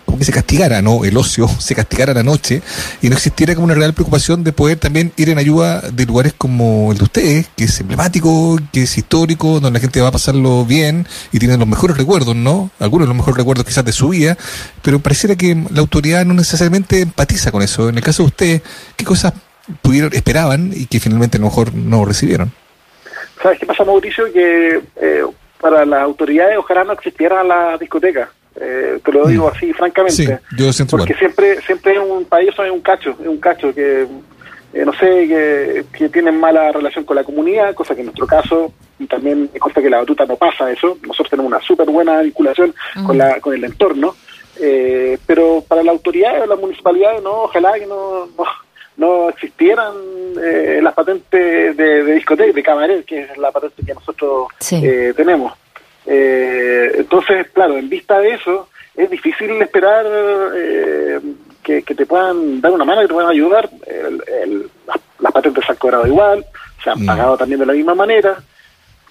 como 0.05 0.17
que 0.17 0.25
se 0.25 0.31
castigara, 0.31 0.81
¿no? 0.81 1.05
El 1.05 1.17
ocio 1.17 1.47
se 1.59 1.75
castigara 1.75 2.13
la 2.13 2.23
noche 2.23 2.61
y 3.01 3.09
no 3.09 3.15
existiera 3.15 3.55
como 3.55 3.65
una 3.65 3.73
real 3.73 3.93
preocupación 3.93 4.43
de 4.43 4.53
poder 4.53 4.77
también 4.77 5.11
ir 5.17 5.29
en 5.29 5.37
ayuda 5.37 5.81
de 5.81 6.05
lugares 6.05 6.33
como 6.37 6.91
el 6.91 6.97
de 6.97 7.03
ustedes, 7.03 7.47
que 7.55 7.65
es 7.65 7.79
emblemático, 7.79 8.59
que 8.71 8.83
es 8.83 8.97
histórico, 8.97 9.59
donde 9.59 9.71
la 9.71 9.79
gente 9.79 10.01
va 10.01 10.09
a 10.09 10.11
pasarlo 10.11 10.65
bien 10.65 11.07
y 11.31 11.39
tiene 11.39 11.57
los 11.57 11.67
mejores 11.67 11.97
recuerdos, 11.97 12.35
¿no? 12.35 12.69
Algunos 12.79 13.05
de 13.05 13.09
los 13.09 13.17
mejores 13.17 13.37
recuerdos 13.37 13.65
quizás 13.65 13.85
de 13.85 13.91
su 13.91 14.09
vida, 14.09 14.37
pero 14.81 14.99
pareciera 14.99 15.35
que 15.35 15.55
la 15.71 15.79
autoridad 15.79 16.02
no 16.25 16.33
necesariamente 16.33 17.01
empatiza 17.01 17.51
con 17.51 17.61
eso. 17.61 17.89
En 17.89 17.97
el 17.97 18.03
caso 18.03 18.23
de 18.23 18.27
ustedes, 18.27 18.61
¿qué 18.95 19.05
cosas 19.05 19.33
pudieron, 19.81 20.13
esperaban 20.13 20.71
y 20.73 20.85
que 20.85 20.99
finalmente 20.99 21.37
a 21.37 21.41
lo 21.41 21.47
mejor 21.47 21.73
no 21.73 22.05
recibieron? 22.05 22.51
¿Sabes 23.41 23.59
qué 23.59 23.65
pasa, 23.65 23.83
Mauricio? 23.83 24.31
Que 24.31 24.81
eh, 25.01 25.23
para 25.59 25.85
las 25.85 26.01
autoridades 26.01 26.57
ojalá 26.57 26.83
no 26.83 26.93
existiera 26.93 27.43
la 27.43 27.77
discoteca 27.77 28.29
eh, 28.59 28.99
te 29.03 29.11
lo 29.11 29.27
digo 29.27 29.47
mm. 29.47 29.55
así 29.55 29.73
francamente. 29.73 30.39
porque 30.89 31.15
siempre 31.15 31.59
siempre 31.61 31.93
es 31.93 31.99
un 31.99 32.25
país 32.25 32.49
es 32.49 32.71
un 32.71 32.81
cacho, 32.81 33.17
es 33.19 33.27
un 33.27 33.37
cacho 33.37 33.73
que 33.73 34.07
eh, 34.73 34.85
no 34.85 34.93
sé, 34.93 35.27
que, 35.27 35.85
que, 35.95 36.09
tienen 36.09 36.39
mala 36.39 36.71
relación 36.71 37.05
con 37.05 37.15
la 37.15 37.23
comunidad, 37.23 37.75
cosa 37.75 37.93
que 37.93 38.01
en 38.01 38.07
nuestro 38.07 38.25
caso, 38.25 38.73
y 38.97 39.05
también 39.05 39.47
me 39.53 39.59
consta 39.59 39.83
que 39.83 39.89
la 39.89 39.99
batuta 39.99 40.25
no 40.25 40.35
pasa 40.35 40.71
eso, 40.71 40.97
nosotros 41.03 41.29
tenemos 41.29 41.51
una 41.51 41.61
súper 41.61 41.87
buena 41.87 42.21
vinculación 42.21 42.73
con, 43.05 43.15
la, 43.19 43.39
con 43.39 43.53
el 43.53 43.63
entorno, 43.63 44.15
eh, 44.59 45.17
pero 45.25 45.63
para 45.67 45.83
la 45.83 45.91
autoridad 45.91 46.41
o 46.41 46.45
la 46.45 46.55
municipalidad, 46.55 47.21
no, 47.21 47.43
ojalá 47.43 47.73
que 47.73 47.85
no, 47.85 48.29
no, 48.97 49.29
existieran 49.29 49.93
eh, 50.41 50.79
las 50.81 50.93
patentes 50.93 51.75
de, 51.77 52.03
de 52.03 52.13
discoteca, 52.13 52.53
de 52.53 52.63
cabaret, 52.63 53.05
que 53.05 53.21
es 53.23 53.37
la 53.37 53.51
patente 53.51 53.83
que 53.85 53.93
nosotros 53.93 54.47
tenemos. 54.59 55.53
Eh, 56.05 56.91
entonces, 56.95 57.47
claro, 57.53 57.77
en 57.77 57.89
vista 57.89 58.19
de 58.19 58.33
eso, 58.33 58.69
es 58.95 59.09
difícil 59.09 59.51
esperar 59.61 60.05
eh, 60.55 61.19
que, 61.63 61.81
te 61.81 62.05
puedan 62.05 62.61
dar 62.61 62.71
una 62.71 62.85
mano, 62.85 63.01
que 63.01 63.07
te 63.07 63.13
puedan 63.13 63.31
ayudar. 63.31 63.69
las, 65.19 65.33
patentes 65.33 65.65
se 65.65 65.71
han 65.71 65.77
cobrado 65.77 66.07
igual, 66.07 66.45
se 66.83 66.89
han 66.89 67.01
mm. 67.01 67.05
pagado 67.05 67.37
también 67.37 67.59
de 67.59 67.65
la 67.65 67.73
misma 67.73 67.95
manera. 67.95 68.37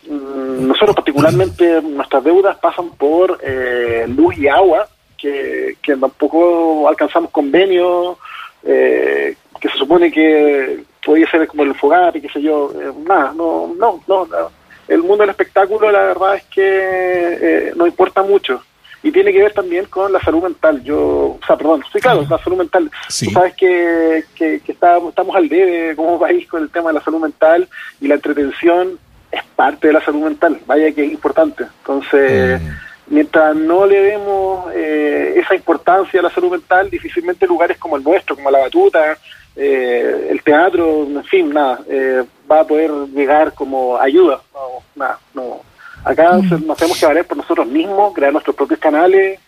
Mm, 0.06 0.66
nosotros 0.66 0.96
particularmente 0.96 1.80
nuestras 1.82 2.24
deudas 2.24 2.56
pasan 2.58 2.90
por 2.90 3.38
eh, 3.42 4.04
luz 4.08 4.36
y 4.36 4.48
agua, 4.48 4.86
que, 5.22 5.76
que 5.80 5.96
tampoco 5.96 6.88
alcanzamos 6.88 7.30
convenio, 7.30 8.18
eh, 8.64 9.36
que 9.60 9.68
se 9.68 9.78
supone 9.78 10.10
que 10.10 10.82
podía 11.04 11.30
ser 11.30 11.46
como 11.46 11.62
el 11.62 11.74
fogar 11.76 12.16
y 12.16 12.20
qué 12.20 12.28
sé 12.28 12.42
yo, 12.42 12.72
nada, 13.06 13.32
no, 13.34 13.72
no, 13.78 14.02
no, 14.08 14.26
no 14.26 14.62
el 14.88 15.00
mundo 15.02 15.18
del 15.18 15.30
espectáculo 15.30 15.90
la 15.90 16.02
verdad 16.02 16.36
es 16.36 16.44
que 16.44 16.62
eh, 16.64 17.72
no 17.76 17.86
importa 17.86 18.22
mucho 18.22 18.62
y 19.02 19.10
tiene 19.10 19.32
que 19.32 19.42
ver 19.42 19.52
también 19.52 19.86
con 19.86 20.12
la 20.12 20.20
salud 20.20 20.44
mental. 20.44 20.82
Yo, 20.84 20.98
o 20.98 21.40
sea, 21.44 21.56
perdón, 21.56 21.82
sí, 21.92 21.98
claro, 21.98 22.24
la 22.28 22.38
salud 22.38 22.58
mental. 22.58 22.88
Tú 23.08 23.30
sabes 23.30 23.54
que, 23.54 24.22
que, 24.34 24.60
estamos, 24.64 25.08
estamos 25.08 25.34
al 25.34 25.48
debe 25.48 25.96
como 25.96 26.20
país 26.20 26.46
con 26.48 26.62
el 26.62 26.70
tema 26.70 26.90
de 26.90 26.94
la 26.94 27.04
salud 27.04 27.20
mental 27.20 27.68
y 28.00 28.06
la 28.06 28.14
entretención 28.14 28.98
es 29.32 29.42
parte 29.56 29.88
de 29.88 29.94
la 29.94 30.04
salud 30.04 30.22
mental, 30.22 30.60
vaya 30.66 30.92
que 30.92 31.04
es 31.04 31.12
importante. 31.12 31.64
Entonces, 31.80 32.62
mm. 32.62 32.66
Mientras 33.12 33.54
no 33.54 33.86
le 33.86 34.00
demos 34.00 34.72
eh, 34.74 35.34
esa 35.36 35.54
importancia 35.54 36.18
a 36.18 36.22
la 36.22 36.30
salud 36.30 36.50
mental, 36.50 36.88
difícilmente 36.88 37.46
lugares 37.46 37.76
como 37.76 37.96
el 37.96 38.02
nuestro, 38.02 38.34
como 38.34 38.50
la 38.50 38.60
batuta, 38.60 39.18
eh, 39.54 40.28
el 40.30 40.42
teatro, 40.42 41.04
en 41.04 41.22
fin, 41.24 41.50
nada, 41.50 41.80
eh, 41.88 42.24
va 42.50 42.60
a 42.60 42.66
poder 42.66 42.90
llegar 43.14 43.52
como 43.52 43.98
ayuda. 43.98 44.40
No, 44.54 44.82
nada, 44.96 45.18
no. 45.34 45.60
Acá 46.04 46.38
mm. 46.38 46.66
nos 46.66 46.78
tenemos 46.78 46.98
que 46.98 47.06
valer 47.06 47.26
por 47.26 47.36
nosotros 47.36 47.66
mismos, 47.66 48.14
crear 48.14 48.32
nuestros 48.32 48.56
propios 48.56 48.80
canales, 48.80 49.38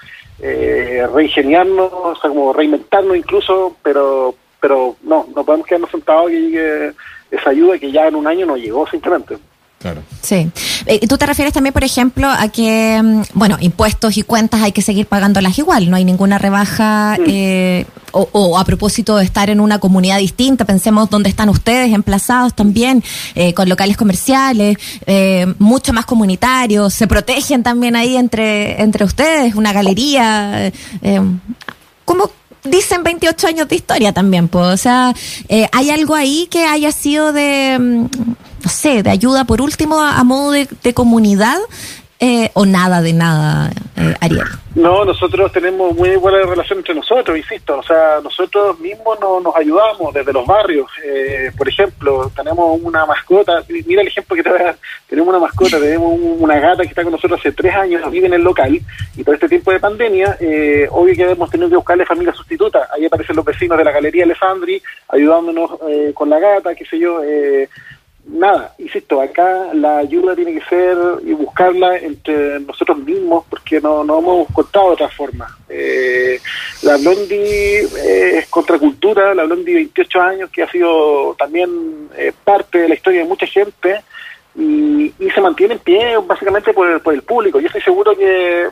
eh, 0.41 1.07
reingeniarnos, 1.15 1.91
o 1.91 2.15
sea, 2.21 2.29
como 2.29 2.53
reinventarnos 2.53 3.17
incluso, 3.17 3.77
pero 3.83 4.35
pero 4.61 4.97
no, 5.03 5.27
no 5.35 5.45
podemos 5.45 5.67
quedarnos 5.67 5.91
sentados 5.91 6.31
y 6.33 6.53
que 6.53 6.93
esa 7.31 7.51
ayuda 7.51 7.79
que 7.79 7.93
ya 7.93 8.09
en 8.09 8.15
un 8.15 8.27
año 8.27 8.47
no 8.47 8.57
llegó 8.57 8.87
simplemente. 8.87 9.37
Sí. 10.23 10.51
Eh, 10.87 11.07
¿Tú 11.07 11.19
te 11.19 11.27
refieres 11.27 11.53
también, 11.53 11.73
por 11.73 11.85
ejemplo, 11.85 12.29
a 12.29 12.49
que, 12.49 13.01
mm, 13.03 13.23
bueno, 13.35 13.57
impuestos 13.61 14.17
y 14.17 14.23
cuentas 14.23 14.63
hay 14.63 14.73
que 14.73 14.83
seguir 14.83 15.07
pagándolas 15.07 15.59
igual? 15.59 15.91
No 15.91 15.97
hay 15.97 16.05
ninguna 16.05 16.39
rebaja 16.39 17.17
eh, 17.27 17.87
o, 18.13 18.59
a 18.59 18.65
propósito 18.65 19.17
de 19.17 19.25
estar 19.25 19.51
en 19.51 19.61
una 19.61 19.81
comunidad 19.81 20.19
distinta, 20.19 20.65
pensemos 20.65 21.11
dónde 21.11 21.29
están 21.29 21.49
ustedes 21.49 21.93
emplazados 21.93 22.55
también, 22.55 23.03
eh, 23.35 23.55
con 23.55 23.69
locales 23.69 23.97
comerciales, 23.97 24.77
mucho 25.59 25.93
más 25.93 26.07
comunitarios, 26.07 26.95
se 26.95 27.09
protegen 27.09 27.65
también 27.65 27.97
ahí 27.97 28.17
entre, 28.17 28.81
entre 28.81 29.05
ustedes, 29.05 29.57
una 29.57 29.73
galería. 29.73 30.73
¿Cómo, 32.05 32.31
dicen 32.63 33.03
28 33.03 33.49
años 33.49 33.69
de 33.69 33.75
historia 33.77 34.13
también, 34.13 34.47
pues. 34.47 34.67
O 34.67 34.77
sea, 34.77 35.13
¿hay 35.73 35.91
algo 35.91 36.15
ahí 36.15 36.47
que 36.49 36.67
haya 36.67 36.93
sido 36.93 37.33
de, 37.33 37.79
mm, 37.81 38.07
no 38.65 38.71
sé, 38.71 39.03
de 39.03 39.11
ayuda 39.11 39.45
por 39.45 39.61
último 39.61 40.01
a, 40.01 40.23
modo 40.25 40.53
de, 40.53 40.95
comunidad 40.95 41.59
eh, 42.19 42.51
o 42.55 42.65
nada 42.65 43.03
de 43.03 43.13
nada, 43.13 43.71
eh, 43.97 44.15
Ariel? 44.21 44.45
No, 44.75 45.05
nosotros 45.05 45.53
tenemos 45.53 45.95
muy 45.95 46.17
buena 46.17 46.39
relación 46.47 46.79
entre 46.79 46.95
nosotros, 46.95 47.37
insisto, 47.37 47.79
o 47.79 47.83
sea, 47.83 48.21
nosotros 48.23 48.79
mismos 48.81 49.21
no, 49.21 49.39
nos 49.41 49.55
ayudamos 49.55 50.13
desde 50.15 50.33
los 50.33 50.47
barrios. 50.47 50.89
Eh, 51.05 51.53
por 51.57 51.69
ejemplo, 51.69 52.33
tenemos 52.35 52.81
una 52.83 53.07
mascota, 53.07 53.63
mira 53.69 54.03
el 54.03 54.09
ejemplo 54.09 54.35
que 54.35 54.43
te 54.43 54.51
voy 54.51 54.61
a 54.61 54.65
dar, 54.65 54.77
tenemos 55.09 55.29
una 55.29 55.39
mascota, 55.39 55.79
tenemos 55.79 56.13
una 56.19 56.59
gata 56.59 56.83
que 56.83 56.89
está 56.89 57.03
con 57.03 57.13
nosotros 57.13 57.39
hace 57.39 57.53
tres 57.53 57.75
años, 57.75 58.11
vive 58.11 58.27
en 58.27 58.35
el 58.35 58.43
local, 58.43 58.81
y 59.17 59.23
por 59.23 59.35
este 59.35 59.49
tiempo 59.49 59.71
de 59.71 59.79
pandemia, 59.79 60.39
eh, 60.41 60.89
obvio 60.91 61.15
que 61.15 61.31
hemos 61.31 61.51
tenido 61.51 61.69
que 61.69 61.77
buscarle 61.77 62.07
familia 62.07 62.33
sustituta. 62.33 62.89
Ahí 62.93 63.05
aparecen 63.05 63.37
los 63.37 63.45
vecinos 63.45 63.79
de 63.79 63.85
la 63.85 63.93
Galería 63.93 64.25
Alessandri 64.25 64.83
ayudándonos 65.09 65.71
con 66.15 66.31
la 66.31 66.41
gata, 66.41 66.75
qué 66.75 66.85
sé 66.85 66.99
yo. 66.99 67.23
Eh, 67.23 67.69
nada, 68.27 68.75
insisto, 68.79 69.21
acá 69.21 69.73
la 69.75 69.99
ayuda 69.99 70.35
tiene 70.35 70.55
que 70.55 70.65
ser 70.67 70.97
y 71.25 71.33
buscarla 71.33 71.99
entre 71.99 72.61
nosotros 72.61 72.99
mismos 72.99 73.45
porque 73.49 73.81
no, 73.81 74.05
no 74.05 74.19
hemos 74.19 74.51
encontrado 74.51 74.89
otra 74.89 75.09
forma. 75.09 75.47
Eh, 75.69 76.41
la 76.83 76.97
Blondie 76.97 77.83
eh, 77.83 78.39
es 78.39 78.47
contracultura, 78.49 79.35
la 79.35 79.45
Blondie 79.45 79.75
28 79.75 80.21
años 80.21 80.51
que 80.51 80.63
ha 80.63 80.71
sido 80.71 81.35
también 81.35 82.09
eh, 82.17 82.33
parte 82.45 82.79
de 82.79 82.89
la 82.89 82.95
historia 82.95 83.21
de 83.21 83.29
mucha 83.29 83.47
gente 83.47 84.03
y, 84.57 85.13
se 85.35 85.41
mantiene 85.41 85.75
en 85.75 85.81
pie 85.81 86.17
básicamente 86.25 86.73
por 86.73 87.03
por 87.03 87.13
el 87.13 87.23
público. 87.23 87.59
Yo 87.59 87.67
estoy 87.67 87.83
seguro 87.83 88.17
que, 88.17 88.69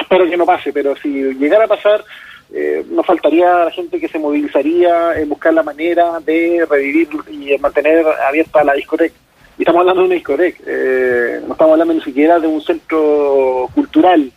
espero 0.00 0.30
que 0.30 0.36
no 0.36 0.46
pase, 0.46 0.72
pero 0.72 0.94
si 0.96 1.08
llegara 1.34 1.64
a 1.64 1.68
pasar 1.68 2.04
eh, 2.52 2.84
nos 2.90 3.04
faltaría 3.04 3.64
la 3.64 3.70
gente 3.70 4.00
que 4.00 4.08
se 4.08 4.18
movilizaría 4.18 5.18
en 5.18 5.28
buscar 5.28 5.52
la 5.52 5.62
manera 5.62 6.18
de 6.20 6.66
revivir 6.68 7.08
y 7.30 7.56
mantener 7.58 8.06
abierta 8.26 8.64
la 8.64 8.74
discoteca. 8.74 9.14
Y 9.58 9.62
estamos 9.62 9.80
hablando 9.80 10.02
de 10.02 10.06
una 10.06 10.14
discoteca, 10.14 10.62
eh, 10.66 11.40
no 11.46 11.52
estamos 11.52 11.72
hablando 11.72 11.94
ni 11.94 12.00
siquiera 12.02 12.38
de 12.38 12.46
un 12.46 12.62
centro 12.62 13.68
cultural. 13.74 14.30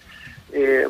Eh, 0.51 0.87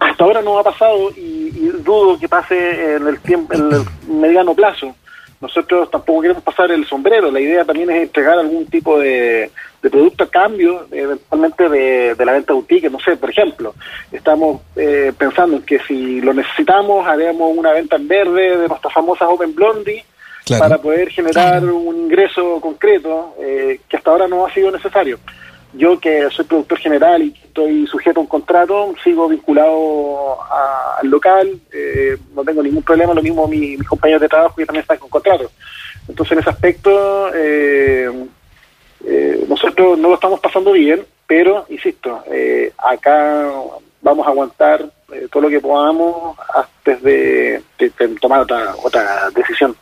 hasta 0.00 0.24
ahora 0.24 0.42
no 0.42 0.58
ha 0.58 0.62
pasado 0.62 1.10
y, 1.16 1.48
y, 1.54 1.72
dudo 1.82 2.18
que 2.18 2.28
pase 2.28 2.96
en 2.96 3.08
el 3.08 3.20
tiempo, 3.20 3.54
en 3.54 3.72
el 3.72 3.84
mediano 4.20 4.54
plazo 4.54 4.94
nosotros 5.40 5.90
tampoco 5.90 6.22
queremos 6.22 6.42
pasar 6.42 6.70
el 6.70 6.84
sombrero, 6.86 7.30
la 7.30 7.40
idea 7.40 7.64
también 7.64 7.90
es 7.90 8.02
entregar 8.02 8.38
algún 8.38 8.66
tipo 8.66 8.98
de, 8.98 9.50
producto 9.80 10.24
a 10.24 10.30
cambio, 10.30 10.86
eventualmente 10.90 11.68
de, 11.68 12.24
la 12.24 12.32
venta 12.32 12.52
de 12.52 12.58
un 12.58 12.66
ticket, 12.66 12.90
no 12.90 13.00
sé, 13.00 13.16
por 13.16 13.30
ejemplo, 13.30 13.74
estamos 14.10 14.62
eh, 14.76 15.12
pensando 15.16 15.56
en 15.56 15.62
que 15.62 15.78
si 15.80 16.20
lo 16.20 16.34
necesitamos, 16.34 17.06
haremos 17.06 17.56
una 17.56 17.72
venta 17.72 17.96
en 17.96 18.08
verde 18.08 18.58
de 18.58 18.68
nuestras 18.68 18.92
famosas 18.92 19.28
Open 19.30 19.54
Blondie, 19.54 20.04
para 20.58 20.78
poder 20.78 21.10
generar 21.10 21.62
un 21.62 21.94
ingreso 21.94 22.58
concreto 22.58 23.34
eh, 23.38 23.80
que 23.86 23.98
hasta 23.98 24.10
ahora 24.10 24.26
no 24.26 24.46
ha 24.46 24.54
sido 24.54 24.70
necesario 24.70 25.18
yo 25.72 25.98
que 26.00 26.28
soy 26.30 26.44
productor 26.44 26.78
general 26.78 27.22
y 27.22 27.34
estoy 27.44 27.86
sujeto 27.86 28.20
a 28.20 28.22
un 28.22 28.28
contrato, 28.28 28.94
sigo 29.02 29.28
vinculado 29.28 30.38
al 31.00 31.08
local, 31.08 31.60
eh, 31.72 32.16
no 32.34 32.44
tengo 32.44 32.62
ningún 32.62 32.82
problema, 32.82 33.14
lo 33.14 33.22
mismo 33.22 33.46
mis, 33.46 33.82
compañeros 33.86 34.22
de 34.22 34.28
trabajo 34.28 34.56
que 34.56 34.66
también 34.66 34.82
están 34.82 34.98
con 34.98 35.10
contrato. 35.10 35.50
Entonces 36.08 36.32
en 36.32 36.38
ese 36.38 36.50
aspecto 36.50 37.34
eh, 37.34 38.10
eh, 39.04 39.44
nosotros 39.48 39.98
no 39.98 40.08
lo 40.08 40.14
estamos 40.14 40.40
pasando 40.40 40.72
bien, 40.72 41.04
pero 41.26 41.66
insisto, 41.68 42.22
acá 42.78 43.50
vamos 44.00 44.26
a 44.26 44.30
aguantar 44.30 44.90
todo 45.30 45.42
lo 45.42 45.48
que 45.50 45.60
podamos 45.60 46.36
antes 46.54 47.02
de, 47.02 47.62
de 47.78 47.90
tomar 48.20 48.40
otra, 48.40 48.74
otra 48.82 49.30
decisión. 49.30 49.76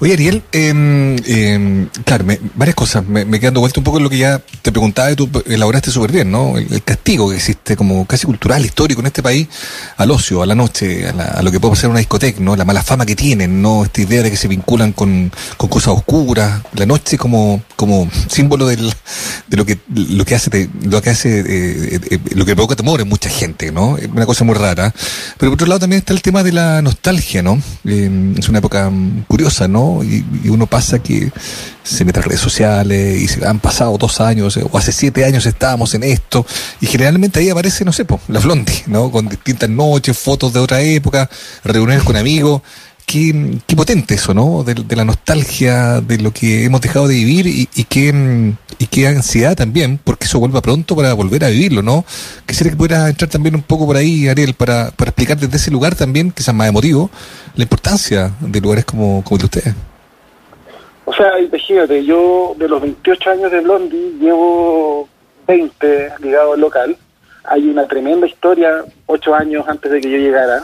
Oye, 0.00 0.12
Ariel, 0.12 0.42
eh, 0.52 1.86
claro, 2.04 2.24
varias 2.54 2.74
cosas. 2.74 3.06
Me, 3.06 3.24
me 3.24 3.40
quedando 3.40 3.60
vuelta 3.60 3.80
un 3.80 3.84
poco 3.84 3.98
en 3.98 4.04
lo 4.04 4.10
que 4.10 4.18
ya 4.18 4.40
te 4.62 4.70
preguntaba 4.70 5.10
y 5.10 5.16
tú 5.16 5.28
elaboraste 5.46 5.90
súper 5.90 6.12
bien, 6.12 6.30
¿no? 6.30 6.56
El, 6.56 6.82
castigo 6.82 7.30
que 7.30 7.36
existe 7.36 7.76
como 7.76 8.06
casi 8.06 8.26
cultural, 8.26 8.64
histórico 8.64 9.00
en 9.00 9.06
este 9.08 9.22
país 9.22 9.48
al 9.96 10.10
ocio, 10.10 10.42
a 10.42 10.46
la 10.46 10.54
noche, 10.54 11.08
a, 11.08 11.42
lo 11.42 11.50
que 11.50 11.60
puede 11.60 11.74
pasar 11.74 11.90
una 11.90 11.98
discoteca, 11.98 12.40
¿no? 12.40 12.56
La 12.56 12.64
mala 12.64 12.82
fama 12.82 13.06
que 13.06 13.16
tienen, 13.16 13.60
¿no? 13.60 13.84
Esta 13.84 14.02
idea 14.02 14.22
de 14.22 14.30
que 14.30 14.36
se 14.36 14.48
vinculan 14.48 14.92
con, 14.92 15.32
con 15.56 15.68
cosas 15.68 15.94
oscuras. 15.94 16.62
La 16.74 16.86
noche 16.86 17.18
como, 17.18 17.62
como 17.76 18.08
símbolo 18.28 18.66
del, 18.66 18.92
de 19.48 19.56
lo 19.56 19.64
que, 19.64 19.78
lo 19.94 20.24
que 20.24 20.34
hace, 20.34 20.68
lo 20.82 21.00
que 21.00 21.10
hace, 21.10 21.40
eh, 21.40 22.00
eh, 22.10 22.18
lo 22.34 22.44
que 22.44 22.54
provoca 22.54 22.76
temor 22.76 23.00
en 23.00 23.08
mucha 23.08 23.30
gente, 23.30 23.72
¿no? 23.72 23.96
Es 23.96 24.06
una 24.06 24.26
cosa 24.26 24.44
muy 24.44 24.54
rara. 24.54 24.94
Pero 25.38 25.50
por 25.50 25.54
otro 25.54 25.66
lado 25.66 25.80
también 25.80 26.00
está 26.00 26.12
el 26.12 26.22
tema 26.22 26.42
de 26.42 26.52
la 26.52 26.82
nostalgia, 26.82 27.42
¿no? 27.42 27.60
es 27.84 28.48
una 28.48 28.58
época 28.58 28.90
curiosa, 29.26 29.68
¿no? 29.68 30.02
Y, 30.04 30.24
uno 30.48 30.66
pasa 30.66 30.98
que 30.98 31.30
se 31.82 32.04
mete 32.04 32.20
a 32.20 32.22
redes 32.22 32.40
sociales 32.40 33.20
y 33.20 33.28
se 33.28 33.46
han 33.46 33.60
pasado 33.60 33.96
dos 33.98 34.20
años 34.20 34.56
eh, 34.56 34.64
o 34.70 34.76
hace 34.76 34.92
siete 34.92 35.24
años 35.24 35.46
estábamos 35.46 35.94
en 35.94 36.02
esto 36.02 36.44
y 36.80 36.86
generalmente 36.86 37.40
ahí 37.40 37.48
aparece, 37.48 37.84
no 37.84 37.92
sé, 37.92 38.06
la 38.28 38.40
Flondi, 38.40 38.72
¿no? 38.86 39.10
Con 39.10 39.28
distintas 39.28 39.70
noches, 39.70 40.18
fotos 40.18 40.52
de 40.52 40.60
otra 40.60 40.80
época, 40.80 41.28
reuniones 41.64 42.02
con 42.02 42.16
amigos. 42.16 42.62
Qué, 43.10 43.58
qué, 43.66 43.74
potente 43.74 44.16
eso, 44.16 44.34
¿no? 44.34 44.64
De, 44.64 44.94
la 44.94 45.02
nostalgia, 45.02 46.02
de 46.02 46.18
lo 46.18 46.30
que 46.30 46.66
hemos 46.66 46.82
dejado 46.82 47.08
de 47.08 47.14
vivir 47.14 47.46
y, 47.46 47.66
y, 47.74 47.84
qué, 47.84 48.12
y 48.78 48.86
qué 48.86 49.06
ansiedad 49.06 49.56
también, 49.56 49.98
porque 50.04 50.26
eso 50.26 50.38
vuelva 50.38 50.60
pronto 50.60 50.94
para 50.94 51.14
volver 51.14 51.42
a 51.42 51.48
vivirlo, 51.48 51.80
¿no? 51.80 52.04
Quisiera 52.46 52.70
que 52.70 52.76
pudiera 52.76 53.08
entrar 53.08 53.30
también 53.30 53.54
un 53.54 53.62
poco 53.62 53.86
por 53.86 53.96
ahí, 53.96 54.28
Ariel, 54.28 54.52
para, 54.52 54.90
para 54.90 55.08
explicar 55.08 55.38
desde 55.38 55.56
ese 55.56 55.70
lugar 55.70 55.94
también, 55.94 56.34
sea 56.36 56.52
más 56.52 56.68
emotivo, 56.68 57.08
la 57.56 57.62
importancia 57.62 58.30
de 58.40 58.60
lugares 58.60 58.84
como, 58.84 59.24
como 59.24 59.36
el 59.36 59.40
de 59.40 59.44
ustedes. 59.46 59.74
O 61.06 61.14
sea, 61.14 61.40
imagínate, 61.40 62.04
yo 62.04 62.54
de 62.58 62.68
los 62.68 62.82
28 62.82 63.30
años 63.30 63.50
de 63.50 63.60
Blondie 63.60 64.12
llevo 64.20 65.08
20 65.46 66.10
ligado 66.20 66.52
al 66.52 66.60
local. 66.60 66.94
Hay 67.44 67.70
una 67.70 67.88
tremenda 67.88 68.26
historia, 68.26 68.84
ocho 69.06 69.34
años 69.34 69.64
antes 69.66 69.90
de 69.90 70.02
que 70.02 70.10
yo 70.10 70.18
llegara, 70.18 70.62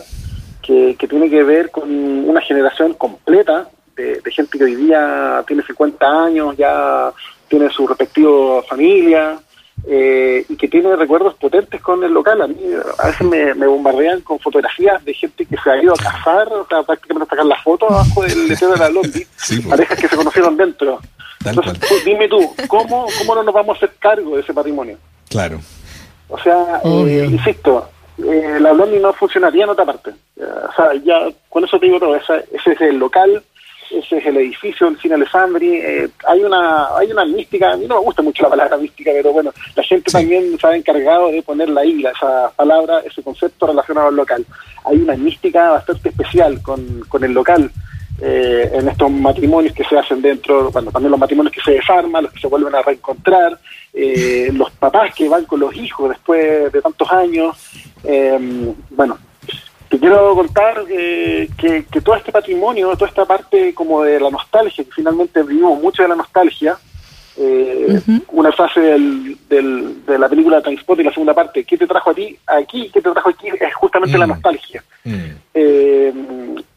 que, 0.65 0.97
que 0.99 1.09
tiene 1.09 1.29
que 1.29 1.43
ver 1.43 1.71
con 1.71 1.91
una 1.91 2.41
generación 2.41 2.95
completa 2.95 3.69
de, 3.97 4.21
de, 4.21 4.31
gente 4.31 4.59
que 4.59 4.65
hoy 4.65 4.75
día 4.75 5.45
tiene 5.47 5.63
50 5.63 6.25
años, 6.25 6.57
ya 6.57 7.13
tiene 7.49 7.71
su 7.71 7.87
respectiva 7.87 8.63
familia, 8.63 9.39
eh, 9.87 10.47
y 10.49 10.57
que 10.57 10.69
tiene 10.69 10.97
recuerdos 10.97 11.35
potentes 11.35 11.81
con 11.81 12.03
el 12.05 12.13
local. 12.13 12.41
A 12.41 12.47
mí 12.47 12.57
a 12.99 13.07
veces 13.07 13.27
me, 13.27 13.67
bombardean 13.67 14.23
con 14.23 14.39
fotografías 14.39 15.05
de 15.05 15.13
gente 15.13 15.45
que 15.45 15.57
se 15.63 15.71
ha 15.71 15.83
ido 15.83 15.93
a 15.93 15.97
cazar, 15.97 16.51
o 16.53 16.67
sea, 16.67 16.83
prácticamente 16.83 17.27
a 17.27 17.31
sacar 17.31 17.47
la 17.47 17.61
foto 17.63 17.91
abajo 17.91 18.23
del 18.23 18.49
letrero 18.49 18.73
de 18.73 18.79
la 18.79 18.89
lobby, 18.89 19.27
pues. 19.49 19.67
parejas 19.69 19.99
que 19.99 20.09
se 20.09 20.17
conocieron 20.17 20.57
dentro. 20.57 21.01
Entonces, 21.45 21.79
dime 22.05 22.29
tú, 22.29 22.55
¿cómo, 22.69 23.07
¿cómo 23.19 23.35
no 23.35 23.43
nos 23.43 23.55
vamos 23.55 23.75
a 23.75 23.77
hacer 23.77 23.97
cargo 23.99 24.37
de 24.37 24.43
ese 24.43 24.55
patrimonio? 24.55 24.97
Claro. 25.29 25.61
O 26.29 26.39
sea, 26.39 26.81
eh, 26.83 27.29
insisto, 27.31 27.87
eh, 28.19 28.57
la 28.61 28.73
Blondie 28.73 29.01
no 29.01 29.13
funcionaría 29.13 29.65
en 29.65 29.71
otra 29.71 29.85
parte. 29.85 30.13
O 30.37 30.73
sea, 30.75 30.95
ya 31.05 31.29
con 31.49 31.65
eso 31.65 31.79
te 31.79 31.87
digo 31.87 32.01
todo, 32.01 32.17
ese, 32.17 32.45
ese 32.53 32.73
es 32.73 32.81
el 32.81 32.99
local 32.99 33.43
ese 33.91 34.19
es 34.19 34.27
el 34.27 34.37
edificio 34.37 34.87
del 34.87 34.99
cine 34.99 35.15
Alessandri. 35.15 35.77
Eh, 35.77 36.09
hay 36.27 36.43
una 36.43 36.97
hay 36.97 37.11
una 37.11 37.25
mística, 37.25 37.73
a 37.73 37.77
mí 37.77 37.87
no 37.87 37.97
me 37.97 38.05
gusta 38.05 38.23
mucho 38.23 38.43
la 38.43 38.51
palabra 38.51 38.77
mística, 38.77 39.11
pero 39.13 39.33
bueno, 39.33 39.53
la 39.75 39.83
gente 39.83 40.11
también 40.11 40.59
se 40.59 40.67
ha 40.67 40.77
encargado 40.77 41.29
de 41.29 41.43
poner 41.43 41.69
la 41.69 41.85
isla, 41.85 42.11
esa 42.11 42.51
palabra, 42.57 43.01
ese 43.01 43.23
concepto 43.23 43.67
relacionado 43.67 44.09
al 44.09 44.17
local. 44.17 44.45
Hay 44.85 44.97
una 44.97 45.17
mística 45.17 45.71
bastante 45.71 46.09
especial 46.09 46.63
con, 46.63 47.01
con 47.09 47.25
el 47.25 47.33
local. 47.33 47.71
Eh, 48.21 48.71
en 48.73 48.89
estos 48.89 49.11
matrimonios 49.11 49.75
que 49.75 49.83
se 49.83 49.99
hacen 49.99 50.23
dentro, 50.23 50.71
bueno, 50.71 50.93
también 50.93 51.11
los 51.11 51.19
matrimonios 51.19 51.53
que 51.53 51.61
se 51.61 51.73
desarman, 51.73 52.23
los 52.23 52.33
que 52.33 52.39
se 52.39 52.47
vuelven 52.47 52.73
a 52.73 52.81
reencontrar, 52.81 53.59
eh, 53.93 54.51
los 54.53 54.71
papás 54.71 55.13
que 55.13 55.29
van 55.29 55.45
con 55.47 55.59
los 55.59 55.75
hijos 55.75 56.11
después 56.11 56.73
de 56.73 56.81
tantos 56.81 57.11
años. 57.11 57.57
bueno, 58.91 59.19
te 59.95 60.01
quiero 60.01 60.35
contar 60.35 60.85
que, 60.87 61.49
que, 61.57 62.01
todo 62.01 62.17
este 62.17 62.33
patrimonio, 62.33 62.91
toda 62.97 63.09
esta 63.09 63.25
parte 63.25 63.73
como 63.75 64.03
de 64.03 64.19
la 64.19 64.29
nostalgia, 64.29 64.85
que 64.85 64.91
finalmente 64.91 65.41
vivimos 65.45 65.81
mucho 65.81 66.03
de 66.03 66.09
la 66.09 66.17
nostalgia, 66.17 66.77
eh, 67.37 68.01
una 68.33 68.51
frase 68.51 68.81
del, 68.81 69.39
de 69.49 70.19
la 70.19 70.29
película 70.29 70.61
Transport 70.61 70.99
y 70.99 71.05
la 71.05 71.13
segunda 71.13 71.33
parte, 71.33 71.63
¿qué 71.63 71.79
te 71.79 71.87
trajo 71.87 72.11
a 72.11 72.15
ti 72.15 72.37
aquí? 72.45 72.91
¿Qué 72.93 73.01
te 73.01 73.11
trajo 73.11 73.31
aquí? 73.31 73.47
Es 73.49 73.75
justamente 73.75 74.19
la 74.19 74.27
mm. 74.27 74.31
nostalgia. 74.31 74.85
Mm. 75.05 75.31
Eh, 75.55 76.13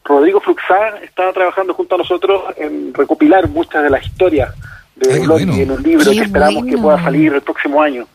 Rodrigo 0.04 0.40
Fluxá 0.40 1.00
estaba 1.04 1.34
trabajando 1.34 1.74
junto 1.74 1.96
a 1.96 1.98
nosotros 1.98 2.44
en 2.56 2.94
recopilar 2.94 3.50
muchas 3.50 3.82
de 3.82 3.90
las 3.90 4.06
historias 4.06 4.54
de 4.96 5.24
en 5.24 5.72
un 5.72 5.82
libro 5.82 6.12
que 6.12 6.20
esperamos 6.20 6.66
que 6.66 6.78
pueda 6.78 7.02
salir 7.02 7.34
el 7.34 7.42
próximo 7.42 7.82
año. 7.82 8.08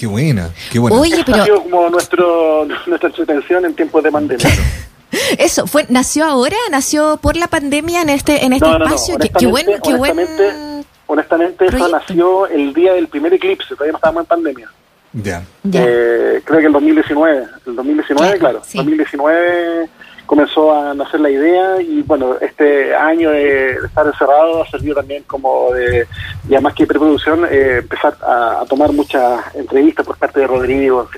Qué 0.00 0.06
buena, 0.06 0.48
qué 0.72 0.78
buena. 0.78 0.98
Oye, 0.98 1.22
pero... 1.26 1.42
Ha 1.42 1.44
sido 1.44 1.62
como 1.62 1.90
nuestro, 1.90 2.64
nuestra 2.86 3.10
entretención 3.10 3.66
en 3.66 3.74
tiempos 3.74 4.02
de 4.02 4.10
pandemia. 4.10 4.48
Eso, 5.38 5.66
fue, 5.66 5.84
¿nació 5.90 6.24
ahora? 6.24 6.56
¿Nació 6.70 7.18
por 7.18 7.36
la 7.36 7.48
pandemia 7.48 8.00
en 8.00 8.08
este, 8.08 8.42
en 8.42 8.54
este 8.54 8.66
espacio? 8.66 9.18
qué, 9.18 9.46
bueno, 9.46 9.72
qué 9.84 9.92
honestamente, 9.92 10.52
honestamente 11.06 11.66
eso 11.66 11.88
nació 11.88 12.46
el 12.46 12.72
día 12.72 12.94
del 12.94 13.08
primer 13.08 13.34
eclipse, 13.34 13.74
todavía 13.74 13.92
no 13.92 13.98
estábamos 13.98 14.22
en 14.22 14.26
pandemia. 14.26 14.70
Ya. 15.12 15.44
Eh, 15.70 16.40
creo 16.44 16.60
que 16.60 16.66
el 16.66 16.72
2019, 16.72 17.46
el 17.66 17.76
2019, 17.76 18.38
claro, 18.38 18.62
sí. 18.64 18.78
2019 18.78 19.90
comenzó 20.26 20.74
a 20.74 20.94
nacer 20.94 21.20
la 21.20 21.30
idea 21.30 21.80
y 21.80 22.02
bueno, 22.02 22.36
este 22.40 22.94
año 22.94 23.30
de, 23.30 23.72
estar 23.84 24.06
encerrado 24.06 24.62
ha 24.62 24.70
servido 24.70 24.96
también 24.96 25.22
como 25.24 25.72
de, 25.72 26.06
ya 26.48 26.60
más 26.60 26.74
que 26.74 26.86
preproducción, 26.86 27.44
eh, 27.50 27.78
empezar 27.78 28.16
a, 28.22 28.64
tomar 28.68 28.92
muchas 28.92 29.54
entrevistas 29.54 30.06
por 30.06 30.16
parte 30.16 30.40
de 30.40 30.46
Rodrigo. 30.46 31.08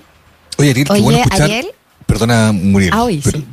Oye, 0.59 0.71
Ariel, 0.71 0.87
qué 0.87 1.01
bueno 1.01 1.19
escuchar 1.19 1.82
perdona 2.07 2.53
Muriel, 2.53 2.93
ah, 2.95 3.07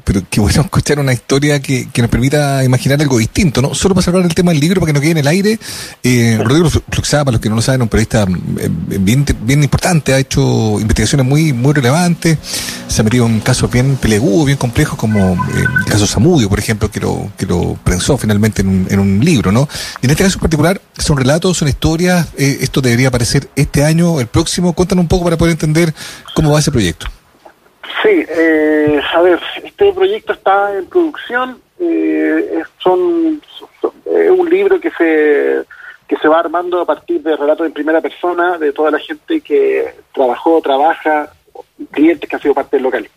pero, 0.03 0.23
qué 0.29 0.39
bueno 0.39 0.61
escuchar 0.65 0.99
una 0.99 1.13
historia 1.13 1.61
que, 1.61 1.87
nos 1.97 2.09
permita 2.09 2.63
imaginar 2.63 3.01
algo 3.01 3.17
distinto, 3.17 3.61
¿no? 3.61 3.75
Solo 3.75 3.95
para 3.95 4.07
hablar 4.07 4.23
del 4.23 4.35
tema 4.35 4.51
del 4.51 4.59
libro, 4.59 4.79
para 4.79 4.89
que 4.89 4.93
no 4.93 5.01
quede 5.01 5.11
en 5.11 5.17
el 5.17 5.27
aire, 5.27 5.59
eh, 6.03 6.39
Rodrigo 6.41 6.69
Fluxá, 6.69 7.25
para 7.25 7.33
los 7.33 7.41
que 7.41 7.49
no 7.49 7.55
lo 7.55 7.61
saben, 7.61 7.81
un 7.81 7.89
periodista 7.89 8.23
eh, 8.23 8.69
bien, 8.71 9.25
bien 9.41 9.63
importante, 9.63 10.13
ha 10.13 10.19
hecho 10.19 10.79
investigaciones 10.79 11.25
muy, 11.25 11.53
muy 11.53 11.73
relevantes, 11.73 12.37
se 12.87 13.01
ha 13.01 13.03
metido 13.03 13.25
en 13.25 13.39
casos 13.41 13.69
bien 13.69 13.97
peleagudos, 13.97 14.45
bien 14.45 14.57
complejos, 14.57 14.97
como 14.97 15.33
eh, 15.33 15.65
el 15.79 15.85
caso 15.85 16.07
Samudio, 16.07 16.49
por 16.49 16.59
ejemplo, 16.59 16.89
que 16.89 16.99
lo, 16.99 17.31
que 17.37 17.45
lo 17.45 17.77
prensó 17.83 18.17
finalmente 18.17 18.61
en 18.61 18.67
un, 18.69 18.87
en 18.89 18.99
un 18.99 19.23
libro, 19.23 19.51
¿no? 19.51 19.67
Y 20.01 20.05
en 20.05 20.11
este 20.11 20.23
caso 20.23 20.37
en 20.37 20.41
particular, 20.41 20.81
son 20.97 21.17
relatos, 21.17 21.57
son 21.57 21.67
historias, 21.67 22.27
eh, 22.37 22.59
esto 22.61 22.81
debería 22.81 23.09
aparecer 23.09 23.49
este 23.55 23.83
año, 23.83 24.19
el 24.19 24.27
próximo, 24.27 24.73
cuéntanos 24.73 25.03
un 25.03 25.07
poco 25.07 25.25
para 25.25 25.37
poder 25.37 25.51
entender 25.51 25.93
cómo 26.35 26.51
va 26.51 26.59
ese 26.59 26.71
proyecto. 26.71 27.07
Sí, 28.03 28.25
eh, 28.29 29.01
a 29.13 29.22
ver, 29.22 29.39
este 29.63 29.91
proyecto 29.93 30.34
está 30.34 30.77
en 30.77 30.86
producción, 30.86 31.62
eh, 31.79 32.62
son, 32.77 33.41
es 34.05 34.31
un 34.31 34.50
libro 34.50 34.79
que 34.79 34.91
se 34.91 35.65
que 36.08 36.17
se 36.17 36.27
va 36.27 36.39
armando 36.39 36.81
a 36.81 36.86
partir 36.88 37.22
de 37.22 37.38
relatos 37.38 37.67
en 37.67 37.72
primera 37.72 38.01
persona 38.01 38.58
de 38.58 38.74
toda 38.74 38.89
la 38.89 38.98
gente 38.98 39.41
que 39.41 39.93
trabajó, 40.12 40.60
trabaja, 40.60 41.32
clientes 41.91 42.28
que 42.28 42.36
han 42.36 42.41
sido 42.41 42.56
parte 42.56 42.78
del 42.78 42.84
local. 42.84 43.08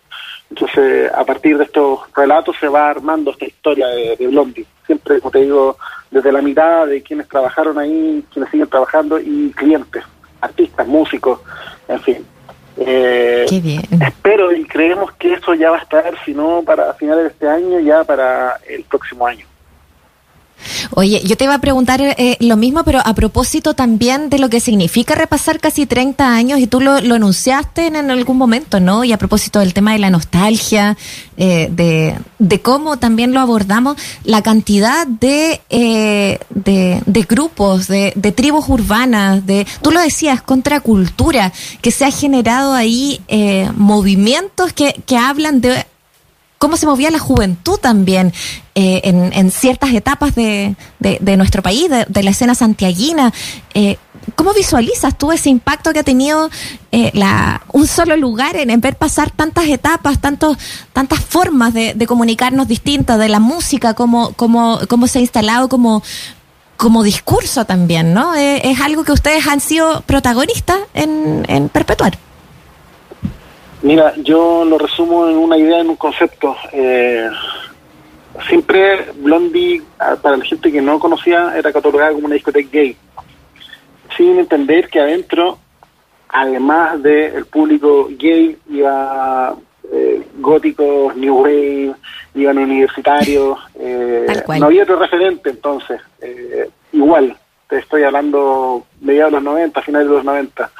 Entonces, 0.51 1.11
a 1.11 1.25
partir 1.25 1.57
de 1.57 1.65
estos 1.65 2.01
relatos 2.15 2.55
se 2.61 2.69
va 2.69 2.91
armando 2.91 3.31
esta 3.31 3.47
historia 3.47 3.87
de, 3.87 4.17
de 4.17 4.27
Blondie. 4.27 4.67
Siempre, 4.85 5.21
como 5.21 5.31
te 5.31 5.39
digo, 5.39 5.79
desde 6.11 6.31
la 6.31 6.43
mitad 6.43 6.87
de 6.87 7.03
quienes 7.03 7.27
trabajaron 7.29 7.79
ahí, 7.79 8.23
quienes 8.31 8.51
siguen 8.51 8.69
trabajando 8.69 9.19
y 9.19 9.51
clientes, 9.57 10.05
artistas, 10.43 10.87
músicos, 10.87 11.41
en 11.89 12.01
fin. 12.01 12.27
Eh, 12.77 13.47
espero 14.01 14.53
y 14.53 14.65
creemos 14.65 15.13
que 15.13 15.35
eso 15.35 15.55
ya 15.55 15.71
va 15.71 15.79
a 15.79 15.83
estar, 15.83 16.15
si 16.25 16.33
no 16.33 16.63
para 16.63 16.95
finales 16.95 17.25
de 17.25 17.31
este 17.31 17.49
año, 17.49 17.81
ya 17.81 18.05
para 18.05 18.59
el 18.69 18.85
próximo 18.85 19.27
año. 19.27 19.47
Oye, 20.95 21.23
yo 21.25 21.37
te 21.37 21.45
iba 21.45 21.55
a 21.55 21.59
preguntar 21.59 22.01
eh, 22.03 22.37
lo 22.41 22.57
mismo, 22.57 22.85
pero 22.85 23.01
a 23.05 23.15
propósito 23.15 23.75
también 23.75 24.29
de 24.29 24.39
lo 24.39 24.51
que 24.51 24.61
significa 24.61 25.15
repasar 25.15 25.59
casi 25.59 25.87
30 25.87 26.35
años, 26.35 26.61
y 26.61 26.67
tú 26.67 26.81
lo, 26.81 27.01
lo 27.01 27.15
anunciaste 27.15 27.87
en, 27.87 28.11
algún 28.11 28.37
momento, 28.37 28.79
¿no? 28.79 29.05
Y 29.05 29.13
a 29.13 29.19
propósito 29.19 29.61
del 29.61 29.73
tema 29.73 29.93
de 29.93 29.99
la 29.99 30.11
nostalgia, 30.11 30.97
eh, 31.37 31.69
de, 31.73 32.15
de, 32.39 32.61
cómo 32.61 32.99
también 32.99 33.33
lo 33.33 33.41
abordamos, 33.41 33.97
la 34.25 34.43
cantidad 34.43 35.07
de, 35.07 35.63
eh, 35.71 36.39
de, 36.51 37.03
de, 37.07 37.23
grupos, 37.23 37.89
de, 37.89 38.13
de, 38.15 38.33
tribus 38.33 38.69
urbanas, 38.69 39.47
de, 39.47 39.67
tú 39.81 39.93
lo 39.93 40.01
decías, 40.01 40.43
contracultura, 40.43 41.53
que 41.81 41.91
se 41.91 42.05
ha 42.05 42.11
generado 42.11 42.75
ahí 42.75 43.21
movimientos 43.77 44.73
que, 44.73 45.03
que 45.07 45.17
hablan 45.17 45.61
de 45.61 45.87
cómo 46.63 46.77
se 46.77 46.87
movía 46.87 47.11
la 47.11 47.19
juventud 47.19 47.77
también 47.77 48.33
eh, 48.77 49.01
en, 49.03 49.51
ciertas 49.51 49.93
etapas 49.95 50.37
de, 50.37 50.77
nuestro 51.37 51.61
país, 51.61 51.91
de, 51.91 52.23
la 52.23 52.31
escena 52.31 52.55
santiaguina. 52.55 53.33
Eh, 53.75 53.97
¿Cómo 54.37 54.55
visualizas 54.55 55.19
tú 55.19 55.33
ese 55.33 55.51
impacto 55.51 55.93
que 55.93 55.99
ha 55.99 56.05
tenido 56.05 56.49
eh, 56.93 57.11
un 57.73 57.89
solo 57.89 58.17
lugar 58.17 58.55
en, 58.55 58.81
ver 58.81 58.95
pasar 58.95 59.33
tantas 59.33 59.67
etapas, 59.67 60.21
tantos, 60.21 60.57
tantas 60.93 61.19
formas 61.19 61.75
de, 61.75 62.07
comunicarnos 62.07 62.69
distintas, 62.69 63.19
de 63.19 63.29
la 63.29 63.41
música, 63.41 63.95
cómo, 63.95 64.33
cómo, 64.35 64.79
cómo 64.89 65.09
se 65.09 65.19
ha 65.19 65.23
instalado 65.23 65.69
como, 65.69 66.05
como 66.77 67.03
discurso 67.03 67.65
también, 67.65 68.15
¿no? 68.15 68.37
es 68.37 68.81
algo 68.81 69.03
que 69.03 69.11
ustedes 69.11 69.49
han 69.49 69.59
sido 69.59 70.03
protagonistas 70.03 70.79
en 70.95 71.69
perpetuar. 71.73 72.17
Mira, 73.83 74.15
yo 74.17 74.65
lo 74.65 74.79
resumo 74.79 75.29
en 75.29 75.37
una 75.37 75.59
idea, 75.59 75.81
en 75.81 75.91
un 75.91 75.97
concepto. 75.97 76.57
Eh, 76.73 77.29
siempre 78.49 79.11
Blondie, 79.17 79.83
para 80.23 80.37
la 80.37 80.45
gente 80.45 80.71
que 80.71 80.81
no 80.81 80.99
conocía, 80.99 81.57
era 81.57 81.73
catalogada 81.73 82.13
como 82.13 82.27
una 82.27 82.35
discoteca 82.35 82.69
gay, 82.73 82.97
sin 84.17 84.39
entender 84.39 84.89
que 84.89 85.01
adentro, 85.01 85.59
además 86.29 87.03
del 87.03 87.45
público 87.47 88.09
gay, 88.19 88.57
iba 88.71 89.57
eh, 89.93 90.23
góticos, 90.39 91.17
new 91.17 91.39
wave, 91.39 91.95
iban 92.35 92.59
universitarios, 92.59 93.59
eh, 93.75 94.27
no 94.59 94.67
había 94.67 94.85
otro 94.85 94.99
referente 94.99 95.51
entonces. 95.51 96.01
Eh, 96.21 96.71
igual, 96.93 97.37
te 97.69 97.79
estoy 97.79 98.05
hablando 98.05 98.87
mediados 99.01 99.33
de 99.33 99.37
los 99.37 99.45
90, 99.45 99.83
finales 99.83 100.09
de 100.09 100.15
los 100.15 100.25
90. 100.25 100.71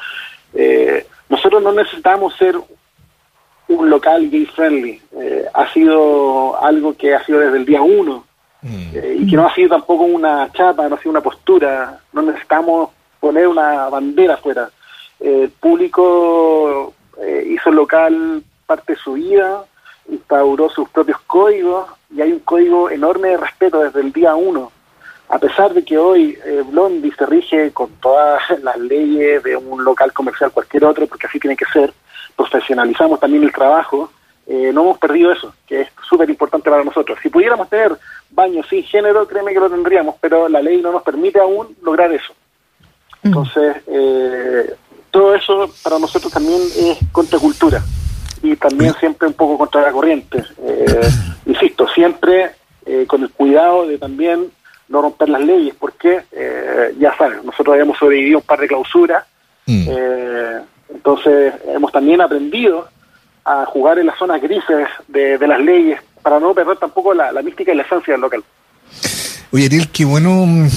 nosotros 1.29 1.63
no 1.63 1.73
necesitamos 1.73 2.35
ser 2.37 2.57
un 3.79 3.91
local 3.91 4.31
gay 4.31 4.47
friendly. 4.47 5.01
Eh, 5.19 5.45
ha 5.53 5.73
sido 5.73 6.63
algo 6.63 6.97
que 6.97 7.15
ha 7.15 7.25
sido 7.25 7.41
desde 7.41 7.59
el 7.59 7.67
día 7.67 7.83
uno 7.83 8.25
mm. 8.63 8.91
eh, 8.95 9.17
y 9.21 9.27
que 9.27 9.37
no 9.37 9.47
ha 9.47 9.55
sido 9.55 9.71
tampoco 9.71 10.05
una 10.05 10.51
chapa, 10.53 10.89
no 10.89 10.95
ha 10.95 10.99
sido 10.99 11.11
una 11.11 11.21
postura. 11.21 12.01
No 12.13 12.23
necesitamos 12.23 12.91
poner 13.21 13.47
una 13.47 13.89
bandera 13.89 14.35
afuera. 14.35 14.71
el 15.21 15.51
público 15.51 16.93
eh, 17.21 17.47
hizo 17.51 17.71
el 17.71 17.77
local 17.77 18.43
parte 18.67 18.95
de 18.95 18.99
su 18.99 19.13
vida, 19.13 19.65
instauró 20.09 20.69
sus 20.69 20.89
propios 20.89 21.21
códigos 21.27 21.89
y 22.15 22.21
hay 22.21 22.33
un 22.33 22.41
código 22.41 22.91
enorme 22.91 23.29
de 23.29 23.37
respeto 23.37 23.81
desde 23.83 24.01
el 24.01 24.13
día 24.13 24.35
uno. 24.35 24.73
A 25.33 25.39
pesar 25.39 25.73
de 25.73 25.83
que 25.83 25.97
hoy 25.97 26.39
Blondie 26.67 27.11
se 27.17 27.25
rige 27.25 27.73
con 27.73 27.89
todas 28.03 28.43
las 28.63 28.77
leyes 28.79 29.43
de 29.43 29.57
un 29.57 29.83
local 29.83 30.13
comercial 30.13 30.53
cualquier 30.53 30.85
otro, 30.85 31.07
porque 31.07 31.27
así 31.27 31.41
tiene 31.41 31.57
que 31.57 31.65
ser, 31.73 31.91
profesionalizamos 32.37 33.19
también 33.19 33.43
el 33.43 33.53
trabajo, 33.53 34.11
eh, 34.47 34.71
no 34.75 34.83
hemos 34.83 34.99
perdido 34.99 35.33
eso, 35.33 35.55
que 35.67 35.83
es 35.83 35.89
súper 36.07 36.29
importante 36.29 36.69
para 36.69 36.85
nosotros. 36.85 37.19
Si 37.23 37.31
pudiéramos 37.31 37.71
tener 37.71 37.97
baños 38.31 38.67
sin 38.69 38.83
género, 38.83 39.27
créeme 39.27 39.55
que 39.55 39.61
lo 39.61 39.71
tendríamos, 39.71 40.17
pero 40.21 40.49
la 40.51 40.61
ley 40.61 40.83
no 40.83 40.93
nos 40.93 41.03
permite 41.03 41.41
aún 41.41 41.75
lograr 41.83 42.13
eso. 42.13 42.35
Entonces, 43.23 43.77
eh, 43.87 44.75
todo 45.11 45.35
eso 45.35 45.73
para 45.83 45.99
nosotros 45.99 46.31
también 46.31 46.61
es 46.77 46.99
contracultura 47.13 47.83
y 48.43 48.55
también 48.57 48.93
siempre 49.01 49.29
un 49.29 49.35
poco 49.35 49.57
contra 49.57 49.81
la 49.81 49.93
corriente. 49.93 50.45
Eh, 50.59 51.09
insisto, 51.47 51.89
siempre 51.89 52.57
con 53.07 53.23
el 53.23 53.31
cuidado 53.31 53.87
de 53.87 53.97
también 53.97 54.51
no 54.93 55.03
romper 55.03 55.29
las 55.31 55.41
leyes, 55.41 55.75
porque 55.79 56.23
ya 56.99 57.17
saben, 57.17 57.45
nosotros 57.45 57.73
habíamos 57.73 57.99
sobrevivido 57.99 58.39
un 58.39 58.45
par 58.45 58.61
de 58.61 58.69
clausuras. 58.69 59.25
Mm. 59.67 59.89
Entonces 60.95 61.55
hemos 61.67 61.91
también 61.91 62.21
aprendido 62.21 62.87
a 63.45 63.65
jugar 63.67 63.99
en 63.99 64.07
las 64.07 64.19
zonas 64.19 64.41
grises 64.41 64.87
de, 65.09 65.39
las 65.47 65.61
leyes 65.61 66.01
para 66.23 66.39
no 66.39 66.55
perder 66.55 66.77
tampoco 66.77 67.13
la, 67.15 67.33
mística 67.43 67.73
y 67.73 67.77
la 67.77 67.83
esencia 67.83 68.15
del 68.15 68.21
local. 68.21 68.45
Oye, 69.51 69.67
Ariel, 69.67 69.89
qué 69.89 70.05
bueno 70.05 70.47
mm, 70.47 70.69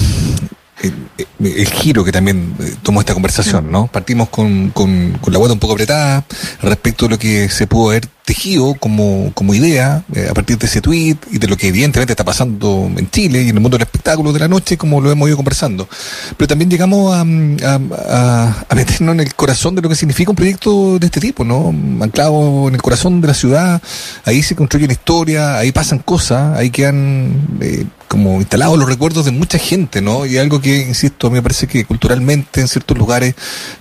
el, 1.38 1.66
giro 1.68 2.04
que 2.04 2.12
también 2.12 2.54
eh, 2.60 2.74
tomó 2.82 3.00
esta 3.00 3.14
conversación, 3.14 3.70
¿no? 3.70 3.86
Partimos 3.86 4.28
con, 4.28 4.70
con, 4.70 5.12
con 5.20 5.32
la 5.32 5.38
vuelta 5.38 5.54
un 5.54 5.60
poco 5.60 5.74
apretada 5.74 6.24
respecto 6.62 7.06
a 7.06 7.10
lo 7.10 7.18
que 7.18 7.48
se 7.48 7.66
pudo 7.66 7.90
haber 7.90 8.08
tejido 8.26 8.74
como, 8.74 9.30
como 9.34 9.54
idea 9.54 10.04
eh, 10.12 10.26
a 10.28 10.34
partir 10.34 10.58
de 10.58 10.66
ese 10.66 10.80
tweet 10.80 11.16
y 11.30 11.38
de 11.38 11.46
lo 11.46 11.56
que 11.56 11.68
evidentemente 11.68 12.12
está 12.12 12.24
pasando 12.24 12.90
en 12.96 13.08
Chile 13.08 13.42
y 13.42 13.48
en 13.48 13.56
el 13.56 13.62
mundo 13.62 13.78
del 13.78 13.86
espectáculo 13.86 14.32
de 14.32 14.40
la 14.40 14.48
noche, 14.48 14.76
como 14.76 15.00
lo 15.00 15.12
hemos 15.12 15.28
ido 15.28 15.36
conversando. 15.36 15.88
Pero 16.36 16.48
también 16.48 16.68
llegamos 16.68 17.14
a, 17.14 17.20
a, 17.20 18.74
meternos 18.74 19.14
en 19.14 19.20
el 19.20 19.34
corazón 19.34 19.76
de 19.76 19.82
lo 19.82 19.88
que 19.88 19.94
significa 19.94 20.30
un 20.30 20.36
proyecto 20.36 20.98
de 20.98 21.06
este 21.06 21.20
tipo, 21.20 21.44
¿no? 21.44 21.68
Anclado 22.02 22.66
en 22.66 22.74
el 22.74 22.82
corazón 22.82 23.20
de 23.20 23.28
la 23.28 23.34
ciudad, 23.34 23.80
ahí 24.24 24.42
se 24.42 24.56
construye 24.56 24.86
una 24.86 24.94
historia, 24.94 25.56
ahí 25.56 25.70
pasan 25.70 26.00
cosas, 26.00 26.58
ahí 26.58 26.70
quedan 26.70 27.58
eh, 27.60 27.86
como 28.08 28.40
instalados 28.40 28.78
los 28.78 28.88
recuerdos 28.88 29.24
de 29.24 29.30
mucha 29.30 29.58
gente, 29.58 30.00
¿no? 30.00 30.26
Y 30.26 30.38
algo 30.38 30.60
que, 30.60 30.82
insisto, 30.88 31.26
a 31.26 31.30
mí 31.30 31.34
me 31.34 31.42
parece 31.42 31.66
que 31.66 31.84
culturalmente 31.84 32.60
en 32.60 32.68
ciertos 32.68 32.96
lugares 32.98 33.34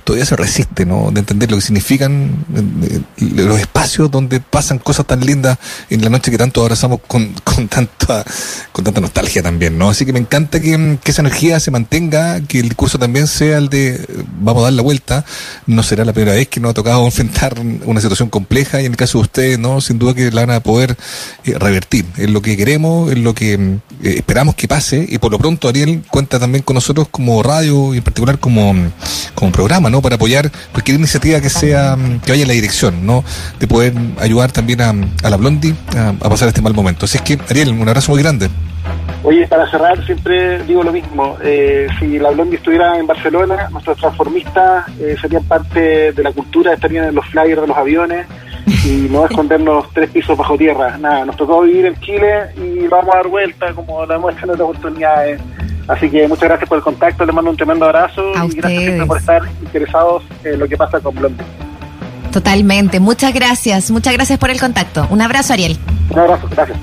todavía 0.03 0.25
se 0.25 0.35
resiste, 0.35 0.85
¿no? 0.85 1.09
De 1.11 1.19
entender 1.19 1.49
lo 1.49 1.57
que 1.57 1.61
significan 1.61 2.45
eh, 2.55 3.01
los 3.17 3.59
espacios 3.59 4.11
donde 4.11 4.34
pasan 4.39 4.79
cosas 4.79 5.05
tan 5.05 5.25
lindas 5.25 5.57
en 5.89 6.03
la 6.03 6.09
noche 6.09 6.31
que 6.31 6.37
tanto 6.37 6.61
abrazamos 6.61 6.99
con, 7.07 7.33
con, 7.43 7.67
tanta, 7.67 8.23
con 8.71 8.83
tanta 8.83 9.01
nostalgia 9.01 9.43
también, 9.43 9.77
¿no? 9.77 9.89
Así 9.89 10.05
que 10.05 10.13
me 10.13 10.19
encanta 10.19 10.59
que, 10.59 10.99
esa 11.05 11.21
energía 11.21 11.59
se 11.59 11.71
mantenga, 11.71 12.41
que 12.41 12.59
el 12.59 12.69
discurso 12.69 12.97
también 12.97 13.27
sea 13.27 13.57
el 13.57 13.69
de 13.69 14.05
vamos 14.39 14.61
a 14.61 14.65
dar 14.65 14.73
la 14.73 14.81
vuelta. 14.81 15.25
No 15.65 15.83
será 15.83 16.05
la 16.05 16.13
primera 16.13 16.35
vez 16.35 16.47
que 16.47 16.59
nos 16.59 16.71
ha 16.71 16.73
tocado 16.73 17.05
enfrentar 17.05 17.55
una 17.85 18.01
situación 18.01 18.29
compleja 18.29 18.81
y 18.81 18.85
en 18.85 18.93
el 18.93 18.97
caso 18.97 19.19
de 19.19 19.23
ustedes, 19.23 19.59
¿no? 19.59 19.81
Sin 19.81 19.99
duda 19.99 20.13
que 20.13 20.31
la 20.31 20.45
van 20.45 20.55
a 20.55 20.59
poder 20.59 20.97
eh, 21.43 21.57
revertir. 21.57 22.05
Es 22.17 22.29
lo 22.29 22.41
que 22.41 22.57
queremos, 22.57 23.11
es 23.11 23.17
lo 23.17 23.33
que 23.33 23.53
eh, 23.53 23.79
esperamos 24.01 24.55
que 24.55 24.67
pase 24.67 25.05
y 25.07 25.17
por 25.17 25.31
lo 25.31 25.39
pronto 25.39 25.67
Ariel 25.67 26.03
cuenta 26.09 26.39
también 26.39 26.63
con 26.63 26.75
nosotros 26.75 27.07
como 27.09 27.41
radio 27.43 27.93
y 27.93 27.97
en 27.97 28.03
particular 28.03 28.39
como, 28.39 28.73
como 29.33 29.51
programa, 29.51 29.89
¿no? 29.89 30.01
Para 30.01 30.15
apoyar 30.15 30.51
cualquier 30.71 30.97
iniciativa 30.97 31.41
que 31.41 31.49
sea, 31.49 31.97
que 32.23 32.31
vaya 32.31 32.43
en 32.43 32.47
la 32.47 32.53
dirección, 32.53 33.05
¿no? 33.05 33.23
De 33.59 33.67
poder 33.67 33.93
ayudar 34.25 34.51
también 34.51 34.81
a, 34.81 35.29
la 35.29 35.37
Blondie 35.37 35.73
a, 35.97 36.13
pasar 36.29 36.47
este 36.47 36.61
mal 36.61 36.73
momento. 36.73 37.05
Así 37.05 37.17
es 37.17 37.23
que, 37.23 37.39
Ariel, 37.49 37.69
un 37.69 37.87
abrazo 37.87 38.11
muy 38.11 38.21
grande. 38.21 38.49
Oye, 39.23 39.47
para 39.47 39.69
cerrar, 39.71 40.05
siempre 40.05 40.63
digo 40.63 40.83
lo 40.83 40.91
mismo. 40.91 41.37
Eh, 41.43 41.87
si 41.99 42.19
la 42.19 42.29
Blondie 42.29 42.57
estuviera 42.57 42.99
en 42.99 43.07
Barcelona, 43.07 43.69
nuestros 43.71 43.97
transformistas 43.97 44.87
eh, 44.99 45.15
serían 45.19 45.43
parte 45.45 46.11
de 46.11 46.23
la 46.23 46.31
cultura, 46.31 46.73
estarían 46.73 47.05
en 47.05 47.15
los 47.15 47.25
flyers 47.27 47.61
de 47.61 47.67
los 47.67 47.75
aviones 47.75 48.27
y 48.85 49.07
no 49.09 49.25
escondernos 49.25 49.87
tres 49.93 50.11
pisos 50.11 50.37
bajo 50.37 50.57
tierra. 50.57 50.97
Nada, 50.97 51.25
nos 51.25 51.35
tocó 51.37 51.61
vivir 51.61 51.87
en 51.87 51.99
Chile 52.01 52.51
y 52.55 52.87
vamos 52.87 53.13
a 53.15 53.17
dar 53.17 53.27
vuelta 53.27 53.73
como 53.73 54.05
la 54.05 54.19
muestra 54.19 54.45
en 54.45 54.51
otras 54.51 54.69
oportunidades. 54.69 55.41
Así 55.87 56.09
que 56.09 56.27
muchas 56.27 56.49
gracias 56.49 56.69
por 56.69 56.77
el 56.79 56.83
contacto, 56.83 57.25
les 57.25 57.35
mando 57.35 57.51
un 57.51 57.57
tremendo 57.57 57.85
abrazo 57.85 58.31
y 58.47 58.55
gracias 58.55 59.07
por 59.07 59.17
estar 59.17 59.41
interesados 59.61 60.23
en 60.43 60.59
lo 60.59 60.67
que 60.67 60.77
pasa 60.77 60.99
con 60.99 61.15
Blondie. 61.15 61.64
Totalmente. 62.35 62.99
Muchas 62.99 63.33
gracias. 63.33 63.91
Muchas 63.91 64.11
gracias 64.11 64.37
por 64.37 64.49
el 64.49 64.59
contacto. 64.59 65.07
Un 65.09 65.21
abrazo, 65.21 65.53
Ariel. 65.53 65.77
Un 66.09 66.19
abrazo. 66.19 66.49
Gracias. 66.51 66.77